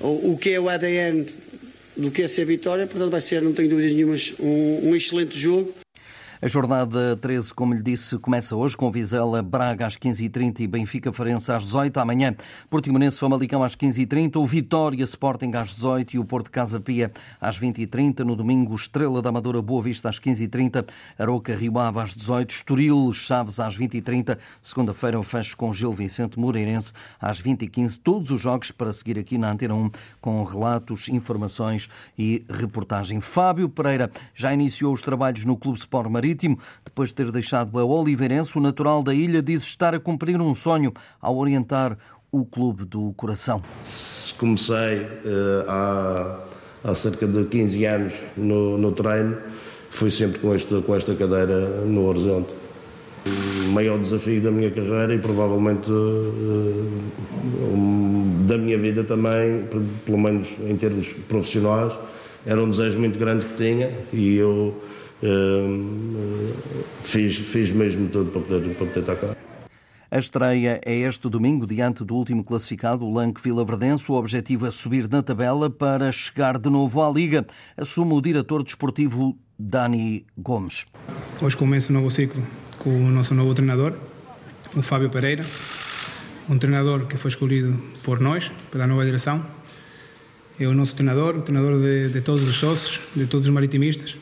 o, 0.00 0.32
o 0.32 0.38
que 0.38 0.50
é 0.50 0.60
o 0.60 0.68
ADN 0.68 1.26
do 1.96 2.10
que 2.10 2.22
é 2.22 2.28
ser 2.28 2.44
vitória. 2.44 2.86
Portanto, 2.86 3.10
vai 3.10 3.20
ser, 3.20 3.42
não 3.42 3.52
tenho 3.52 3.68
dúvidas 3.68 3.92
nenhumas, 3.92 4.32
um, 4.38 4.90
um 4.90 4.96
excelente 4.96 5.38
jogo. 5.38 5.74
A 6.40 6.46
jornada 6.46 7.16
13, 7.16 7.52
como 7.52 7.74
lhe 7.74 7.82
disse, 7.82 8.16
começa 8.16 8.54
hoje 8.54 8.76
com 8.76 8.92
Vizela 8.92 9.42
Braga 9.42 9.86
às 9.86 9.96
15h30 9.96 10.60
e 10.60 10.68
Benfica 10.68 11.12
Farense 11.12 11.50
às 11.50 11.64
18 11.64 11.98
amanhã. 11.98 12.32
Portimonense 12.70 13.18
Famalicão 13.18 13.60
às 13.60 13.74
15h30, 13.74 14.36
o 14.36 14.46
Vitória 14.46 15.02
Sporting 15.02 15.50
às 15.56 15.70
18 15.74 16.14
e 16.14 16.18
o 16.20 16.24
Porto 16.24 16.52
Casa 16.52 16.78
Pia 16.78 17.10
às 17.40 17.58
20h30. 17.58 18.20
No 18.20 18.36
domingo, 18.36 18.76
Estrela 18.76 19.20
da 19.20 19.30
Amadora 19.30 19.60
Boa 19.60 19.82
Vista 19.82 20.08
às 20.08 20.20
15h30, 20.20 20.88
Aroca 21.18 21.56
Rio 21.56 21.76
Ave 21.76 21.98
às 21.98 22.14
18 22.14 22.54
Estoril 22.54 23.12
Chaves 23.12 23.58
às 23.58 23.76
20h30. 23.76 24.38
Segunda-feira, 24.62 25.18
o 25.18 25.24
fecho 25.24 25.56
com 25.56 25.72
Gil 25.72 25.92
Vicente 25.92 26.38
Moreirense 26.38 26.92
às 27.20 27.42
20h15. 27.42 27.98
Todos 28.00 28.30
os 28.30 28.40
jogos 28.40 28.70
para 28.70 28.92
seguir 28.92 29.18
aqui 29.18 29.38
na 29.38 29.50
Antena 29.50 29.74
1 29.74 29.90
com 30.20 30.44
relatos, 30.44 31.08
informações 31.08 31.90
e 32.16 32.44
reportagem. 32.48 33.20
Fábio 33.20 33.68
Pereira 33.68 34.08
já 34.36 34.54
iniciou 34.54 34.94
os 34.94 35.02
trabalhos 35.02 35.44
no 35.44 35.56
Clube 35.56 35.80
Sport 35.80 36.08
Marinho 36.08 36.27
Marítimo. 36.28 36.58
Depois 36.84 37.08
de 37.08 37.14
ter 37.14 37.32
deixado 37.32 37.78
a 37.78 37.84
Oliveirense, 37.84 38.58
o 38.58 38.60
natural 38.60 39.02
da 39.02 39.14
ilha 39.14 39.40
diz 39.42 39.62
estar 39.62 39.94
a 39.94 40.00
cumprir 40.00 40.38
um 40.40 40.52
sonho 40.52 40.92
ao 41.20 41.38
orientar 41.38 41.96
o 42.30 42.44
Clube 42.44 42.84
do 42.84 43.14
Coração. 43.14 43.62
Comecei 44.38 45.00
uh, 45.00 45.64
há, 45.66 46.40
há 46.84 46.94
cerca 46.94 47.26
de 47.26 47.46
15 47.46 47.84
anos 47.86 48.12
no, 48.36 48.76
no 48.76 48.92
treino, 48.92 49.38
fui 49.90 50.10
sempre 50.10 50.38
com 50.38 50.54
esta, 50.54 50.82
com 50.82 50.94
esta 50.94 51.14
cadeira 51.14 51.66
no 51.86 52.06
horizonte. 52.06 52.52
O 53.26 53.68
maior 53.72 53.98
desafio 53.98 54.42
da 54.42 54.50
minha 54.50 54.70
carreira 54.70 55.14
e 55.14 55.18
provavelmente 55.18 55.90
um, 57.72 58.44
da 58.46 58.56
minha 58.58 58.78
vida 58.78 59.02
também, 59.04 59.64
pelo 60.04 60.18
menos 60.18 60.48
em 60.66 60.76
termos 60.76 61.08
profissionais, 61.26 61.92
era 62.46 62.62
um 62.62 62.70
desejo 62.70 62.98
muito 62.98 63.18
grande 63.18 63.44
que 63.46 63.56
tinha 63.56 63.90
e 64.12 64.36
eu 64.36 64.74
fiz, 67.02 67.36
fiz 67.36 67.70
mesmo 67.70 68.08
tudo 68.08 68.30
para 68.30 68.40
poder, 68.40 68.74
para 68.74 68.86
poder 68.86 69.00
estar 69.00 69.16
cá. 69.16 69.36
A 70.10 70.18
estreia 70.18 70.80
é 70.86 71.00
este 71.00 71.28
domingo, 71.28 71.66
diante 71.66 72.02
do 72.02 72.14
último 72.14 72.42
classificado, 72.42 73.04
o 73.04 73.12
Lanque 73.12 73.42
Vila 73.42 73.62
Verdense. 73.62 74.10
O 74.10 74.14
objetivo 74.14 74.66
é 74.66 74.70
subir 74.70 75.06
na 75.06 75.22
tabela 75.22 75.68
para 75.68 76.10
chegar 76.10 76.56
de 76.58 76.70
novo 76.70 77.02
à 77.02 77.10
Liga, 77.10 77.46
assume 77.76 78.14
o 78.14 78.20
diretor 78.20 78.62
desportivo 78.62 79.38
Dani 79.58 80.24
Gomes. 80.38 80.86
Hoje 81.42 81.56
começa 81.58 81.92
um 81.92 81.96
novo 81.96 82.10
ciclo 82.10 82.42
com 82.78 82.88
o 82.88 83.10
nosso 83.10 83.34
novo 83.34 83.52
treinador, 83.52 83.92
o 84.74 84.80
Fábio 84.80 85.10
Pereira, 85.10 85.44
um 86.48 86.58
treinador 86.58 87.06
que 87.06 87.18
foi 87.18 87.30
escolhido 87.30 87.78
por 88.02 88.18
nós, 88.18 88.50
pela 88.70 88.86
nova 88.86 89.04
direção. 89.04 89.44
É 90.58 90.66
o 90.66 90.72
nosso 90.72 90.94
treinador, 90.94 91.36
o 91.36 91.42
treinador 91.42 91.78
de, 91.78 92.08
de 92.08 92.20
todos 92.22 92.48
os 92.48 92.56
sócios, 92.56 93.00
de 93.14 93.26
todos 93.26 93.46
os 93.46 93.52
maritimistas 93.52 94.16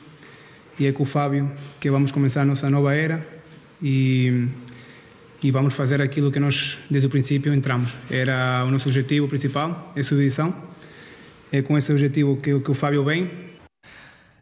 e 0.78 0.87
é 0.87 0.92
com 0.92 1.02
o 1.02 1.06
Fábio 1.06 1.50
que 1.80 1.90
vamos 1.90 2.12
começar 2.12 2.42
a 2.42 2.45
nossa 2.45 2.68
nova 2.68 2.95
era 2.95 3.26
e, 3.83 4.49
e 5.42 5.50
vamos 5.50 5.75
fazer 5.75 6.00
aquilo 6.02 6.30
que 6.30 6.40
nós 6.40 6.78
desde 6.90 7.06
o 7.06 7.11
princípio 7.11 7.52
entramos. 7.52 7.95
Era 8.11 8.64
o 8.66 8.71
nosso 8.71 8.88
objetivo 8.88 9.28
principal, 9.28 9.92
é 9.97 10.02
subdivisão. 10.02 10.54
É 11.52 11.62
com 11.62 11.78
esse 11.78 11.92
objetivo 11.92 12.37
que, 12.38 12.59
que 12.59 12.71
o 12.71 12.75
Fábio 12.75 13.04
vem 13.04 13.30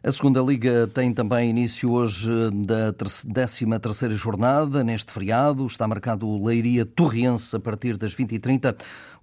a 0.05 0.11
segunda 0.11 0.39
Liga 0.39 0.87
tem 0.93 1.11
também 1.11 1.49
início 1.49 1.91
hoje 1.91 2.29
da 2.63 2.93
13ª 2.93 4.11
jornada. 4.11 4.83
Neste 4.83 5.11
feriado 5.11 5.65
está 5.65 5.87
marcado 5.87 6.27
o 6.27 6.45
Leiria 6.45 6.85
Torriense 6.85 7.55
a 7.55 7.59
partir 7.59 7.97
das 7.97 8.15
20h30. 8.15 8.75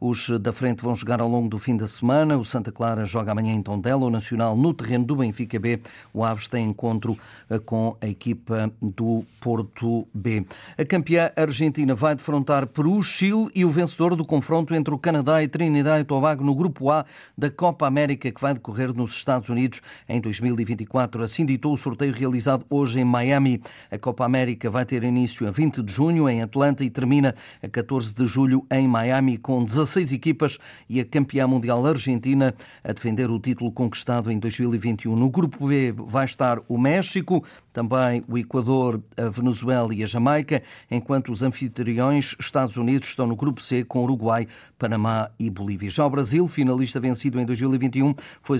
Os 0.04 0.28
da 0.40 0.52
frente 0.52 0.82
vão 0.82 0.96
jogar 0.96 1.20
ao 1.20 1.28
longo 1.28 1.48
do 1.48 1.60
fim 1.60 1.76
da 1.76 1.86
semana. 1.86 2.36
O 2.36 2.44
Santa 2.44 2.72
Clara 2.72 3.04
joga 3.04 3.30
amanhã 3.30 3.54
em 3.54 3.62
Tondela. 3.62 4.04
O 4.04 4.10
Nacional 4.10 4.56
no 4.56 4.74
terreno 4.74 5.04
do 5.04 5.14
Benfica 5.14 5.60
B. 5.60 5.80
O 6.12 6.24
Aves 6.24 6.48
tem 6.48 6.68
encontro 6.68 7.16
eh, 7.48 7.60
com 7.60 7.96
a 8.00 8.08
equipa 8.08 8.72
do 8.82 9.24
Porto 9.40 10.08
B. 10.12 10.44
A 10.76 10.84
campeã 10.84 11.30
argentina 11.36 11.94
vai 11.94 12.16
defrontar 12.16 12.66
Peru, 12.66 13.00
Chile 13.00 13.48
e 13.54 13.64
o 13.64 13.70
vencedor 13.70 14.16
do 14.16 14.24
confronto 14.24 14.74
entre 14.74 14.92
o 14.92 14.98
Canadá 14.98 15.40
e 15.40 15.46
Trinidad 15.46 16.00
e 16.00 16.04
Tobago 16.04 16.42
no 16.42 16.56
Grupo 16.56 16.90
A 16.90 17.06
da 17.38 17.48
Copa 17.48 17.86
América 17.86 18.28
que 18.28 18.40
vai 18.40 18.54
decorrer 18.54 18.92
nos 18.92 19.12
Estados 19.12 19.48
Unidos 19.48 19.80
em 20.08 20.20
2024. 20.20 21.22
Assim 21.22 21.46
ditou 21.46 21.74
o 21.74 21.78
sorteio 21.78 22.12
realizado 22.12 22.66
hoje 22.68 22.98
em 22.98 23.04
Miami. 23.04 23.62
A 23.88 23.96
Copa 23.98 24.24
América 24.24 24.68
vai 24.68 24.84
ter 24.84 25.04
início 25.04 25.46
a 25.46 25.52
20 25.52 25.80
de 25.80 25.92
junho 25.92 26.28
em 26.28 26.42
Atlanta 26.42 26.82
e 26.82 26.90
termina 26.90 27.36
a 27.62 27.68
14 27.68 28.12
de 28.12 28.26
julho 28.26 28.66
em 28.68 28.88
Miami 28.88 29.38
com 29.38 29.64
17 29.64 29.91
16 29.92 30.12
equipas 30.12 30.58
e 30.88 31.00
a 31.00 31.04
campeã 31.04 31.46
mundial 31.46 31.84
argentina 31.86 32.54
a 32.82 32.92
defender 32.92 33.30
o 33.30 33.38
título 33.38 33.70
conquistado 33.70 34.30
em 34.30 34.38
2021. 34.38 35.14
No 35.14 35.28
grupo 35.28 35.68
B 35.68 35.92
vai 35.92 36.24
estar 36.24 36.58
o 36.66 36.78
México, 36.78 37.44
também 37.72 38.24
o 38.28 38.38
Equador, 38.38 39.02
a 39.16 39.28
Venezuela 39.28 39.94
e 39.94 40.02
a 40.02 40.06
Jamaica, 40.06 40.62
enquanto 40.90 41.30
os 41.30 41.42
anfitriões 41.42 42.34
Estados 42.38 42.76
Unidos 42.76 43.08
estão 43.08 43.26
no 43.26 43.36
grupo 43.36 43.62
C 43.62 43.84
com 43.84 44.02
Uruguai, 44.02 44.46
Panamá 44.78 45.30
e 45.38 45.48
Bolívia. 45.48 45.90
Já 45.90 46.06
o 46.06 46.10
Brasil, 46.10 46.46
finalista 46.48 46.98
vencido 46.98 47.40
em 47.40 47.46
2021, 47.46 48.14
foi, 48.42 48.58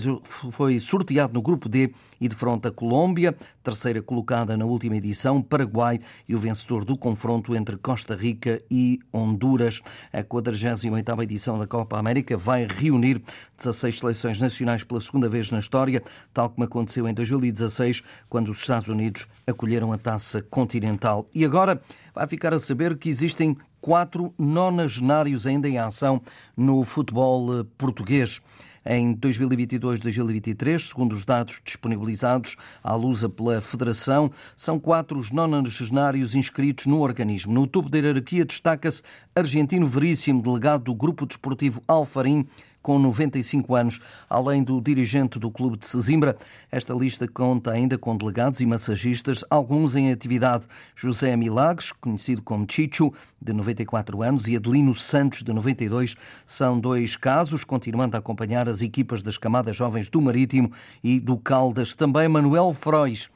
foi 0.51 0.79
sorteado 0.79 1.33
no 1.33 1.41
grupo 1.41 1.67
D 1.67 1.91
e 2.19 2.29
defronta 2.29 2.69
a 2.69 2.71
Colômbia, 2.71 3.35
terceira 3.63 4.01
colocada 4.01 4.55
na 4.55 4.65
última 4.65 4.97
edição, 4.97 5.41
Paraguai 5.41 5.99
e 6.27 6.35
o 6.35 6.39
vencedor 6.39 6.85
do 6.85 6.97
confronto 6.97 7.55
entre 7.55 7.77
Costa 7.77 8.15
Rica 8.15 8.61
e 8.69 8.99
Honduras. 9.11 9.81
A 10.11 10.23
48ª 10.23 11.22
edição 11.23 11.57
da 11.57 11.65
Copa 11.65 11.97
América 11.97 12.37
vai 12.37 12.67
reunir 12.67 13.21
16 13.57 13.99
seleções 13.99 14.39
nacionais 14.39 14.83
pela 14.83 15.01
segunda 15.01 15.27
vez 15.27 15.49
na 15.49 15.59
história, 15.59 16.03
tal 16.33 16.49
como 16.49 16.65
aconteceu 16.65 17.07
em 17.07 17.13
2016, 17.13 18.03
quando 18.29 18.49
os 18.49 18.59
Estados 18.59 18.89
Unidos 18.89 19.27
acolheram 19.47 19.91
a 19.91 19.97
taça 19.97 20.41
continental. 20.41 21.27
E 21.33 21.43
agora 21.43 21.81
vai 22.13 22.27
ficar 22.27 22.53
a 22.53 22.59
saber 22.59 22.97
que 22.97 23.09
existem 23.09 23.57
quatro 23.81 24.33
nonagenários 24.37 25.45
ainda 25.45 25.67
em 25.67 25.77
ação 25.77 26.21
no 26.55 26.83
futebol 26.83 27.65
português. 27.77 28.41
Em 28.85 29.15
2022-2023, 29.15 30.79
segundo 30.87 31.13
os 31.13 31.23
dados 31.23 31.61
disponibilizados 31.63 32.55
à 32.83 32.95
Lusa 32.95 33.29
pela 33.29 33.61
Federação. 33.61 34.31
São 34.55 34.79
quatro 34.79 35.17
os 35.17 35.31
nonagenários 35.31 36.35
inscritos 36.35 36.85
no 36.85 36.99
organismo. 36.99 37.53
No 37.53 37.67
topo 37.67 37.89
da 37.89 37.97
hierarquia 37.97 38.45
destaca-se 38.45 39.01
Argentino 39.35 39.87
Veríssimo, 39.87 40.41
delegado 40.41 40.83
do 40.85 40.95
Grupo 40.95 41.25
Desportivo 41.25 41.81
Alfarim, 41.87 42.45
com 42.83 42.99
95 42.99 43.73
anos, 43.73 43.99
além 44.29 44.61
do 44.61 44.79
dirigente 44.79 45.39
do 45.39 45.49
clube 45.49 45.77
de 45.77 45.87
Sesimbra. 45.87 46.37
Esta 46.71 46.93
lista 46.93 47.27
conta 47.27 47.71
ainda 47.71 47.97
com 47.97 48.15
delegados 48.15 48.59
e 48.59 48.65
massagistas, 48.65 49.43
alguns 49.49 49.95
em 49.95 50.11
atividade. 50.11 50.65
José 50.95 51.35
Milagres, 51.35 51.91
conhecido 51.93 52.41
como 52.41 52.67
Chicho, 52.69 53.11
de 53.41 53.53
94 53.53 54.21
anos, 54.21 54.47
e 54.47 54.55
Adelino 54.55 54.93
Santos, 54.93 55.41
de 55.41 55.51
92, 55.51 56.15
são 56.45 56.79
dois 56.79 57.15
casos, 57.15 57.63
continuando 57.63 58.15
a 58.15 58.19
acompanhar 58.19 58.69
as 58.69 58.81
equipas 58.81 59.23
das 59.23 59.37
camadas 59.37 59.75
jovens 59.75 60.09
do 60.09 60.21
Marítimo 60.21 60.71
e 61.03 61.19
do 61.19 61.37
Caldas. 61.37 61.95
Também 61.95 62.27
Manuel 62.27 62.73
Frois, 62.73 63.29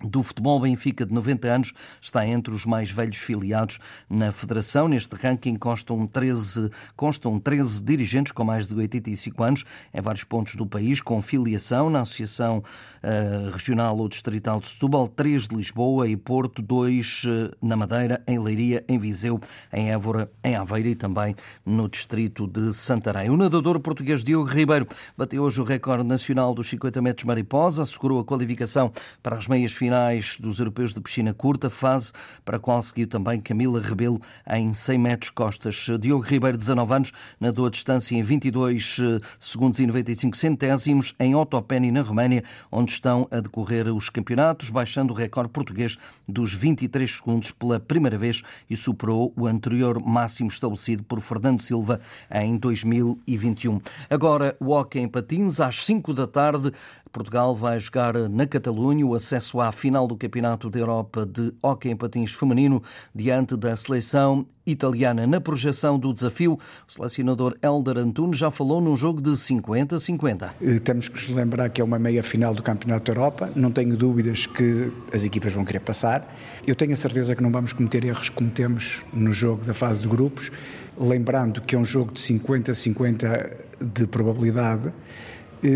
do 0.00 0.22
Futebol 0.22 0.60
Benfica 0.60 1.04
de 1.04 1.12
90 1.12 1.48
anos 1.48 1.72
está 2.00 2.26
entre 2.26 2.54
os 2.54 2.64
mais 2.64 2.90
velhos 2.90 3.16
filiados 3.16 3.78
na 4.08 4.30
Federação. 4.30 4.88
Neste 4.88 5.14
ranking 5.16 5.56
constam 5.56 6.06
13, 6.06 6.70
constam 6.96 7.38
13 7.40 7.82
dirigentes 7.82 8.32
com 8.32 8.44
mais 8.44 8.68
de 8.68 8.74
85 8.74 9.42
anos 9.42 9.64
em 9.92 10.00
vários 10.00 10.24
pontos 10.24 10.54
do 10.54 10.66
país, 10.66 11.00
com 11.00 11.20
filiação 11.20 11.90
na 11.90 12.02
Associação 12.02 12.62
uh, 13.02 13.50
Regional 13.50 13.98
ou 13.98 14.08
Distrital 14.08 14.60
de 14.60 14.70
Setúbal, 14.70 15.08
3 15.08 15.48
de 15.48 15.56
Lisboa 15.56 16.08
e 16.08 16.16
Porto, 16.16 16.62
2 16.62 17.24
uh, 17.24 17.28
eh, 17.28 17.56
na 17.60 17.76
Madeira, 17.76 18.22
em 18.26 18.38
Leiria, 18.38 18.84
em 18.88 18.98
Viseu, 18.98 19.40
em 19.72 19.90
Évora, 19.90 20.30
em 20.44 20.54
Aveiro 20.54 20.88
e 20.88 20.94
também 20.94 21.34
no 21.66 21.88
distrito 21.88 22.46
de 22.46 22.72
Santarém. 22.74 23.30
O 23.30 23.36
nadador 23.36 23.80
português 23.80 24.22
Diogo 24.22 24.48
Ribeiro 24.48 24.86
bateu 25.16 25.42
hoje 25.42 25.60
o 25.60 25.64
recorde 25.64 26.04
nacional 26.04 26.54
dos 26.54 26.68
50 26.68 27.02
metros 27.02 27.24
mariposa, 27.24 27.82
assegurou 27.82 28.20
a 28.20 28.24
qualificação 28.24 28.92
para 29.22 29.36
as 29.36 29.46
meias 29.46 29.72
finais 29.72 29.87
finais 29.88 30.36
dos 30.38 30.58
europeus 30.58 30.92
de 30.92 31.00
piscina 31.00 31.32
curta, 31.32 31.70
fase 31.70 32.12
para 32.44 32.58
a 32.58 32.60
qual 32.60 32.82
seguiu 32.82 33.06
também 33.06 33.40
Camila 33.40 33.80
Rebelo 33.80 34.20
em 34.46 34.74
100 34.74 34.98
metros 34.98 35.30
costas. 35.30 35.86
Diogo 35.98 36.22
Ribeiro, 36.22 36.58
19 36.58 36.92
anos, 36.92 37.12
nadou 37.40 37.64
a 37.64 37.70
distância 37.70 38.14
em 38.14 38.22
22 38.22 38.98
eh, 39.00 39.26
segundos 39.40 39.80
e 39.80 39.86
95 39.86 40.36
centésimos 40.36 41.14
em 41.18 41.34
Otopeni, 41.34 41.90
na 41.90 42.02
Roménia, 42.02 42.44
onde 42.70 42.92
estão 42.92 43.26
a 43.30 43.40
decorrer 43.40 43.88
os 43.88 44.10
campeonatos, 44.10 44.68
baixando 44.68 45.14
o 45.14 45.16
recorde 45.16 45.50
português 45.50 45.96
dos 46.28 46.52
23 46.52 47.10
segundos 47.10 47.50
pela 47.50 47.80
primeira 47.80 48.18
vez 48.18 48.42
e 48.68 48.76
superou 48.76 49.32
o 49.34 49.46
anterior 49.46 49.98
máximo 50.04 50.50
estabelecido 50.50 51.02
por 51.02 51.22
Fernando 51.22 51.62
Silva 51.62 51.98
em 52.30 52.58
2021. 52.58 53.80
Agora, 54.10 54.54
o 54.60 54.72
hockey 54.72 55.00
em 55.00 55.08
patins, 55.08 55.60
às 55.60 55.82
5 55.86 56.12
da 56.12 56.26
tarde, 56.26 56.72
Portugal 57.08 57.54
vai 57.54 57.78
jogar 57.80 58.14
na 58.28 58.46
Catalunha 58.46 59.06
o 59.06 59.14
acesso 59.14 59.60
à 59.60 59.72
final 59.72 60.06
do 60.06 60.16
Campeonato 60.16 60.70
da 60.70 60.78
Europa 60.78 61.26
de 61.26 61.52
Hockey 61.62 61.90
em 61.90 61.96
Patins 61.96 62.32
Feminino 62.32 62.82
diante 63.14 63.56
da 63.56 63.74
seleção 63.76 64.46
italiana. 64.66 65.26
Na 65.26 65.40
projeção 65.40 65.98
do 65.98 66.12
desafio, 66.12 66.58
o 66.86 66.92
selecionador 66.92 67.56
Elder 67.62 67.98
Antunes 67.98 68.38
já 68.38 68.50
falou 68.50 68.80
num 68.80 68.96
jogo 68.96 69.20
de 69.20 69.30
50-50. 69.30 70.50
Eh, 70.60 70.78
temos 70.78 71.08
que 71.08 71.14
nos 71.14 71.28
lembrar 71.28 71.70
que 71.70 71.80
é 71.80 71.84
uma 71.84 71.98
meia 71.98 72.22
final 72.22 72.54
do 72.54 72.62
Campeonato 72.62 73.06
da 73.06 73.18
Europa. 73.18 73.50
Não 73.56 73.72
tenho 73.72 73.96
dúvidas 73.96 74.46
que 74.46 74.92
as 75.12 75.24
equipas 75.24 75.52
vão 75.52 75.64
querer 75.64 75.80
passar. 75.80 76.36
Eu 76.66 76.76
tenho 76.76 76.92
a 76.92 76.96
certeza 76.96 77.34
que 77.34 77.42
não 77.42 77.50
vamos 77.50 77.72
cometer 77.72 78.04
erros 78.04 78.28
que 78.28 78.36
cometemos 78.36 79.02
no 79.12 79.32
jogo 79.32 79.64
da 79.64 79.74
fase 79.74 80.02
de 80.02 80.08
grupos, 80.08 80.50
lembrando 80.98 81.60
que 81.62 81.74
é 81.74 81.78
um 81.78 81.84
jogo 81.84 82.12
de 82.12 82.20
50-50 82.20 83.50
de 83.80 84.06
probabilidade 84.06 84.92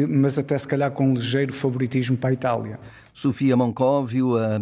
mas 0.09 0.39
até 0.39 0.57
se 0.57 0.67
calhar 0.67 0.91
com 0.91 1.09
um 1.09 1.15
ligeiro 1.15 1.53
favoritismo 1.53 2.17
para 2.17 2.31
a 2.31 2.33
Itália. 2.33 2.81
Sofia 3.13 3.57
Moncóvio, 3.57 4.37
a, 4.39 4.59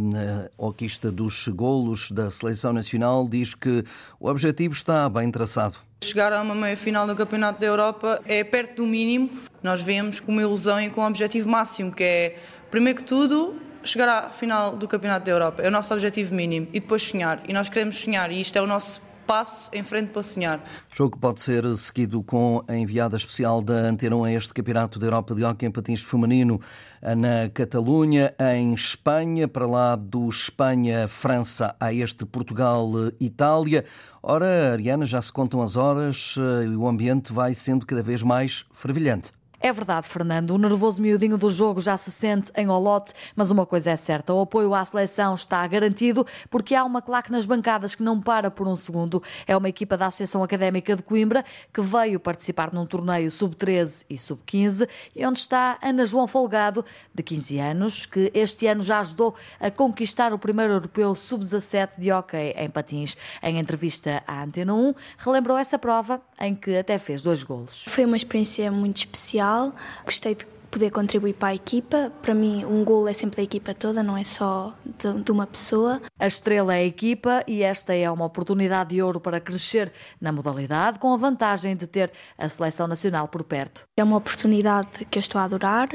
hoquista 0.58 1.10
dos 1.10 1.46
golos 1.48 2.10
da 2.10 2.30
Seleção 2.30 2.72
Nacional, 2.72 3.28
diz 3.28 3.54
que 3.54 3.84
o 4.18 4.28
objetivo 4.28 4.74
está 4.74 5.08
bem 5.08 5.30
traçado. 5.30 5.76
Chegar 6.02 6.32
a 6.32 6.42
uma 6.42 6.54
meia-final 6.54 7.06
no 7.06 7.14
Campeonato 7.14 7.60
da 7.60 7.66
Europa 7.66 8.20
é 8.24 8.42
perto 8.42 8.76
do 8.76 8.86
mínimo. 8.86 9.30
Nós 9.62 9.82
vemos 9.82 10.18
com 10.18 10.32
uma 10.32 10.42
ilusão 10.42 10.80
e 10.80 10.90
com 10.90 11.02
um 11.02 11.06
objetivo 11.06 11.48
máximo, 11.48 11.92
que 11.92 12.02
é, 12.02 12.38
primeiro 12.70 12.98
que 12.98 13.04
tudo, 13.04 13.54
chegar 13.84 14.08
à 14.08 14.30
final 14.30 14.76
do 14.76 14.88
Campeonato 14.88 15.26
da 15.26 15.32
Europa. 15.32 15.62
É 15.62 15.68
o 15.68 15.70
nosso 15.70 15.92
objetivo 15.92 16.34
mínimo. 16.34 16.68
E 16.72 16.80
depois 16.80 17.02
sonhar. 17.02 17.42
E 17.46 17.52
nós 17.52 17.68
queremos 17.68 17.98
sonhar. 17.98 18.32
E 18.32 18.40
isto 18.40 18.56
é 18.56 18.62
o 18.62 18.66
nosso 18.66 19.00
passo 19.30 19.70
em 19.72 19.84
frente 19.84 20.08
para 20.08 20.24
sonhar. 20.24 20.60
Jogo 20.90 21.16
pode 21.16 21.40
ser 21.40 21.64
seguido 21.76 22.20
com 22.20 22.64
a 22.66 22.74
enviada 22.74 23.16
especial 23.16 23.62
da 23.62 23.74
Antena 23.74 24.16
1 24.16 24.24
a 24.24 24.32
este 24.32 24.52
Campeonato 24.52 24.98
da 24.98 25.06
Europa 25.06 25.36
de 25.36 25.44
Hockey 25.44 25.66
em 25.66 25.70
Patins 25.70 26.02
Feminino 26.02 26.60
na 27.00 27.48
Catalunha, 27.48 28.34
em 28.40 28.74
Espanha, 28.74 29.46
para 29.46 29.68
lá 29.68 29.94
do 29.94 30.28
Espanha-França 30.28 31.76
a 31.78 31.94
este 31.94 32.26
Portugal-Itália. 32.26 33.84
Ora, 34.20 34.72
Ariana, 34.72 35.06
já 35.06 35.22
se 35.22 35.30
contam 35.30 35.62
as 35.62 35.76
horas 35.76 36.34
eh, 36.36 36.64
e 36.64 36.76
o 36.76 36.88
ambiente 36.88 37.32
vai 37.32 37.54
sendo 37.54 37.86
cada 37.86 38.02
vez 38.02 38.24
mais 38.24 38.66
fervilhante. 38.72 39.30
É 39.62 39.70
verdade, 39.74 40.06
Fernando. 40.08 40.52
O 40.52 40.58
nervoso 40.58 41.02
miudinho 41.02 41.36
do 41.36 41.50
jogo 41.50 41.82
já 41.82 41.94
se 41.98 42.10
sente 42.10 42.50
em 42.56 42.70
Olote, 42.70 43.12
mas 43.36 43.50
uma 43.50 43.66
coisa 43.66 43.90
é 43.90 43.96
certa: 43.96 44.32
o 44.32 44.40
apoio 44.40 44.74
à 44.74 44.82
seleção 44.86 45.34
está 45.34 45.66
garantido 45.66 46.26
porque 46.48 46.74
há 46.74 46.82
uma 46.82 47.02
claque 47.02 47.30
nas 47.30 47.44
bancadas 47.44 47.94
que 47.94 48.02
não 48.02 48.18
para 48.18 48.50
por 48.50 48.66
um 48.66 48.74
segundo. 48.74 49.22
É 49.46 49.54
uma 49.54 49.68
equipa 49.68 49.98
da 49.98 50.06
Associação 50.06 50.42
Académica 50.42 50.96
de 50.96 51.02
Coimbra 51.02 51.44
que 51.74 51.82
veio 51.82 52.18
participar 52.18 52.72
num 52.72 52.86
torneio 52.86 53.30
sub-13 53.30 54.06
e 54.08 54.16
sub-15 54.16 54.88
e 55.14 55.26
onde 55.26 55.40
está 55.40 55.78
Ana 55.82 56.06
João 56.06 56.26
Folgado, 56.26 56.82
de 57.14 57.22
15 57.22 57.58
anos, 57.58 58.06
que 58.06 58.30
este 58.32 58.66
ano 58.66 58.80
já 58.80 59.00
ajudou 59.00 59.34
a 59.60 59.70
conquistar 59.70 60.32
o 60.32 60.38
primeiro 60.38 60.72
europeu 60.72 61.14
sub-17 61.14 61.90
de 61.98 62.10
hockey 62.10 62.54
em 62.56 62.70
patins. 62.70 63.14
Em 63.42 63.58
entrevista 63.58 64.22
à 64.26 64.42
Antena 64.42 64.72
1, 64.72 64.94
relembrou 65.18 65.58
essa 65.58 65.78
prova 65.78 66.22
em 66.40 66.54
que 66.54 66.78
até 66.78 66.96
fez 66.96 67.20
dois 67.20 67.42
golos. 67.42 67.84
Foi 67.88 68.06
uma 68.06 68.16
experiência 68.16 68.72
muito 68.72 68.96
especial 68.96 69.49
Gostei 70.04 70.34
de 70.34 70.46
poder 70.70 70.90
contribuir 70.90 71.34
para 71.34 71.48
a 71.48 71.54
equipa. 71.54 72.12
Para 72.22 72.34
mim, 72.34 72.64
um 72.64 72.84
gol 72.84 73.08
é 73.08 73.12
sempre 73.12 73.38
da 73.38 73.42
equipa 73.42 73.74
toda, 73.74 74.02
não 74.02 74.16
é 74.16 74.24
só 74.24 74.74
de, 74.98 75.22
de, 75.22 75.32
uma 75.32 75.46
pessoa. 75.46 76.00
A 76.18 76.26
estrela 76.26 76.74
é 76.74 76.78
a 76.78 76.84
equipa 76.84 77.42
e 77.46 77.62
esta 77.62 77.94
é 77.94 78.10
uma 78.10 78.24
oportunidade 78.24 78.90
de 78.90 79.02
ouro 79.02 79.20
para 79.20 79.40
crescer 79.40 79.92
na 80.20 80.32
modalidade, 80.32 80.98
com 80.98 81.12
a 81.12 81.16
vantagem 81.16 81.76
de 81.76 81.86
ter 81.86 82.12
a 82.38 82.48
seleção 82.48 82.86
nacional 82.86 83.28
por 83.28 83.42
perto. 83.42 83.82
É 83.96 84.04
uma 84.04 84.16
oportunidade 84.16 85.04
que 85.10 85.18
eu 85.18 85.20
estou 85.20 85.40
a 85.40 85.44
adorar. 85.44 85.88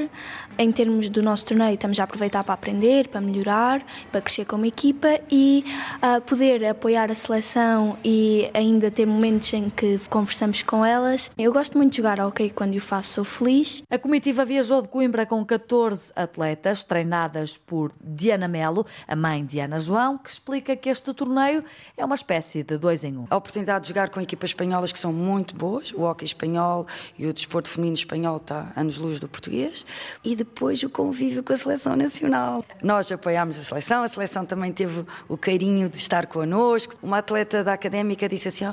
Em 0.58 0.70
termos 0.70 1.08
do 1.08 1.22
nosso 1.22 1.46
torneio, 1.46 1.74
estamos 1.74 1.98
a 1.98 2.04
aproveitar 2.04 2.44
para 2.44 2.54
aprender, 2.54 3.08
para 3.08 3.20
melhorar, 3.20 3.84
para 4.12 4.20
crescer 4.20 4.44
como 4.44 4.66
equipa 4.66 5.20
e 5.30 5.64
uh, 5.96 6.20
poder 6.22 6.64
apoiar 6.66 7.10
a 7.10 7.14
seleção 7.14 7.96
e 8.04 8.50
ainda 8.52 8.90
ter 8.90 9.06
momentos 9.06 9.52
em 9.54 9.70
que 9.70 9.98
conversamos 10.10 10.62
com 10.62 10.84
elas. 10.84 11.30
Eu 11.38 11.52
gosto 11.52 11.78
muito 11.78 11.92
de 11.92 11.96
jogar 11.98 12.20
ok 12.20 12.50
quando 12.50 12.76
o 12.76 12.80
faço, 12.80 13.14
sou 13.14 13.24
feliz. 13.24 13.82
A 13.90 13.98
comitiva 13.98 14.44
viajou 14.44 14.65
viajou 14.66 14.82
de 14.82 14.88
Coimbra 14.88 15.24
com 15.24 15.44
14 15.44 16.12
atletas, 16.16 16.82
treinadas 16.82 17.56
por 17.56 17.92
Diana 18.02 18.48
Melo, 18.48 18.84
a 19.06 19.14
mãe 19.14 19.44
de 19.44 19.60
Ana 19.60 19.78
João, 19.78 20.18
que 20.18 20.28
explica 20.28 20.74
que 20.74 20.88
este 20.88 21.14
torneio 21.14 21.62
é 21.96 22.04
uma 22.04 22.16
espécie 22.16 22.64
de 22.64 22.76
dois 22.76 23.04
em 23.04 23.16
um. 23.16 23.26
A 23.30 23.36
oportunidade 23.36 23.82
de 23.82 23.88
jogar 23.90 24.10
com 24.10 24.20
equipas 24.20 24.50
espanholas 24.50 24.90
que 24.90 24.98
são 24.98 25.12
muito 25.12 25.54
boas, 25.54 25.92
o 25.92 26.02
hockey 26.02 26.24
espanhol 26.24 26.84
e 27.16 27.26
o 27.26 27.32
desporto 27.32 27.68
feminino 27.68 27.96
espanhol 27.96 28.38
está 28.38 28.72
anos-luz 28.74 29.20
do 29.20 29.28
português, 29.28 29.86
e 30.24 30.34
depois 30.34 30.82
o 30.82 30.90
convívio 30.90 31.44
com 31.44 31.52
a 31.52 31.56
seleção 31.56 31.94
nacional. 31.94 32.64
Nós 32.82 33.12
apoiámos 33.12 33.60
a 33.60 33.62
seleção, 33.62 34.02
a 34.02 34.08
seleção 34.08 34.44
também 34.44 34.72
teve 34.72 35.04
o 35.28 35.36
carinho 35.36 35.88
de 35.88 35.98
estar 35.98 36.26
connosco. 36.26 36.96
Uma 37.00 37.18
atleta 37.18 37.62
da 37.62 37.74
académica 37.74 38.28
disse 38.28 38.48
assim: 38.48 38.64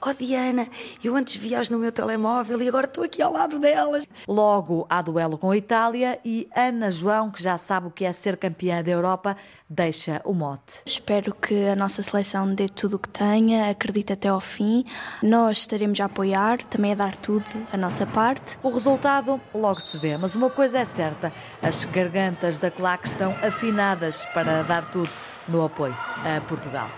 Oh 0.00 0.14
Diana, 0.14 0.68
eu 1.02 1.14
antes 1.14 1.36
vias 1.36 1.68
no 1.68 1.78
meu 1.78 1.92
telemóvel 1.92 2.62
e 2.62 2.68
agora 2.68 2.86
estou 2.86 3.04
aqui 3.04 3.20
ao 3.20 3.32
lado 3.32 3.58
delas. 3.58 4.06
Logo 4.26 4.86
há 4.88 5.02
duelo 5.02 5.33
duelo 5.34 5.38
com 5.38 5.50
a 5.50 5.56
Itália 5.56 6.18
e 6.24 6.48
Ana 6.54 6.90
João, 6.90 7.30
que 7.30 7.42
já 7.42 7.58
sabe 7.58 7.88
o 7.88 7.90
que 7.90 8.04
é 8.04 8.12
ser 8.12 8.36
campeã 8.36 8.82
da 8.82 8.90
Europa, 8.90 9.36
deixa 9.68 10.20
o 10.24 10.32
mote. 10.32 10.82
Espero 10.86 11.34
que 11.34 11.66
a 11.66 11.76
nossa 11.76 12.02
seleção 12.02 12.54
dê 12.54 12.68
tudo 12.68 12.96
o 12.96 12.98
que 12.98 13.08
tenha, 13.08 13.70
acredite 13.70 14.12
até 14.12 14.28
ao 14.28 14.40
fim. 14.40 14.84
Nós 15.22 15.58
estaremos 15.58 16.00
a 16.00 16.06
apoiar, 16.06 16.62
também 16.64 16.92
a 16.92 16.96
dar 16.96 17.16
tudo 17.16 17.44
a 17.72 17.76
nossa 17.76 18.06
parte. 18.06 18.58
O 18.62 18.70
resultado 18.70 19.40
logo 19.54 19.80
se 19.80 19.98
vê, 19.98 20.16
mas 20.16 20.34
uma 20.34 20.50
coisa 20.50 20.78
é 20.78 20.84
certa: 20.84 21.32
as 21.62 21.84
gargantas 21.84 22.58
da 22.58 22.70
claque 22.70 23.08
estão 23.08 23.32
afinadas 23.42 24.24
para 24.26 24.62
dar 24.62 24.90
tudo 24.90 25.10
no 25.48 25.64
apoio 25.64 25.96
a 26.24 26.40
Portugal. 26.42 26.88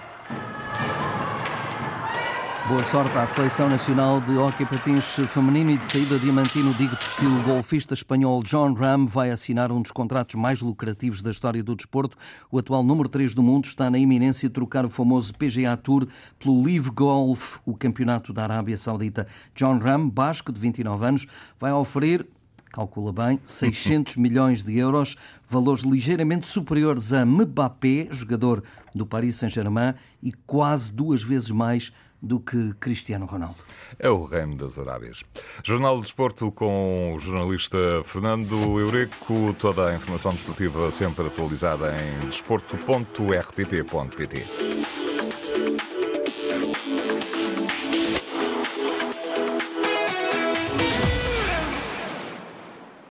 Boa 2.69 2.85
sorte 2.89 3.17
à 3.17 3.25
Seleção 3.29 3.69
Nacional 3.69 4.21
de 4.21 4.37
Hóquei 4.37 4.67
Patins 4.67 5.05
Feminino 5.29 5.71
e 5.71 5.77
de 5.77 5.87
saída 5.87 6.19
diamantino. 6.19 6.75
Digo-te 6.75 7.09
que 7.17 7.25
o 7.25 7.43
golfista 7.45 7.95
espanhol 7.95 8.43
John 8.43 8.73
Ram 8.75 9.07
vai 9.07 9.31
assinar 9.31 9.71
um 9.71 9.81
dos 9.81 9.93
contratos 9.93 10.35
mais 10.35 10.61
lucrativos 10.61 11.23
da 11.23 11.31
história 11.31 11.63
do 11.63 11.77
desporto. 11.77 12.19
O 12.51 12.59
atual 12.59 12.83
número 12.83 13.09
3 13.09 13.37
do 13.37 13.43
mundo 13.43 13.67
está 13.67 13.89
na 13.89 13.99
iminência 13.99 14.49
de 14.49 14.53
trocar 14.53 14.85
o 14.85 14.91
famoso 14.91 15.33
PGA 15.35 15.77
Tour 15.77 16.09
pelo 16.41 16.61
Live 16.65 16.91
Golf, 16.91 17.59
o 17.65 17.77
campeonato 17.77 18.33
da 18.33 18.43
Arábia 18.43 18.77
Saudita. 18.77 19.29
John 19.55 19.79
Ram, 19.79 20.09
basco 20.09 20.51
de 20.51 20.59
29 20.59 21.07
anos, 21.07 21.27
vai 21.61 21.73
oferecer 21.73 22.27
calcula 22.73 23.11
bem, 23.11 23.41
600 23.47 24.17
milhões 24.17 24.63
de 24.63 24.77
euros, 24.77 25.17
valores 25.49 25.83
ligeiramente 25.83 26.47
superiores 26.47 27.11
a 27.11 27.25
Mbappé, 27.25 28.09
jogador 28.11 28.63
do 28.95 29.07
Paris 29.07 29.37
Saint-Germain, 29.37 29.95
e 30.23 30.33
quase 30.47 30.93
duas 30.93 31.23
vezes 31.23 31.51
mais 31.51 31.91
do 32.21 32.41
que 32.41 32.75
Cristiano 32.81 33.27
Ronaldo. 33.27 33.59
É 33.99 34.09
o 34.09 34.25
reino 34.25 34.57
das 34.57 34.79
Arábias. 34.79 35.23
Jornal 35.65 35.97
do 35.97 36.03
Desporto 36.03 36.53
com 36.53 37.15
o 37.15 37.21
jornalista 37.21 37.79
Fernando 38.05 38.79
Eureco. 38.79 39.55
Toda 39.59 39.89
a 39.91 39.97
informação 39.97 40.33
desportiva 40.33 40.93
sempre 40.93 41.27
atualizada 41.27 41.93
em 42.01 42.21
desporto.rtp.pt. 42.27 45.06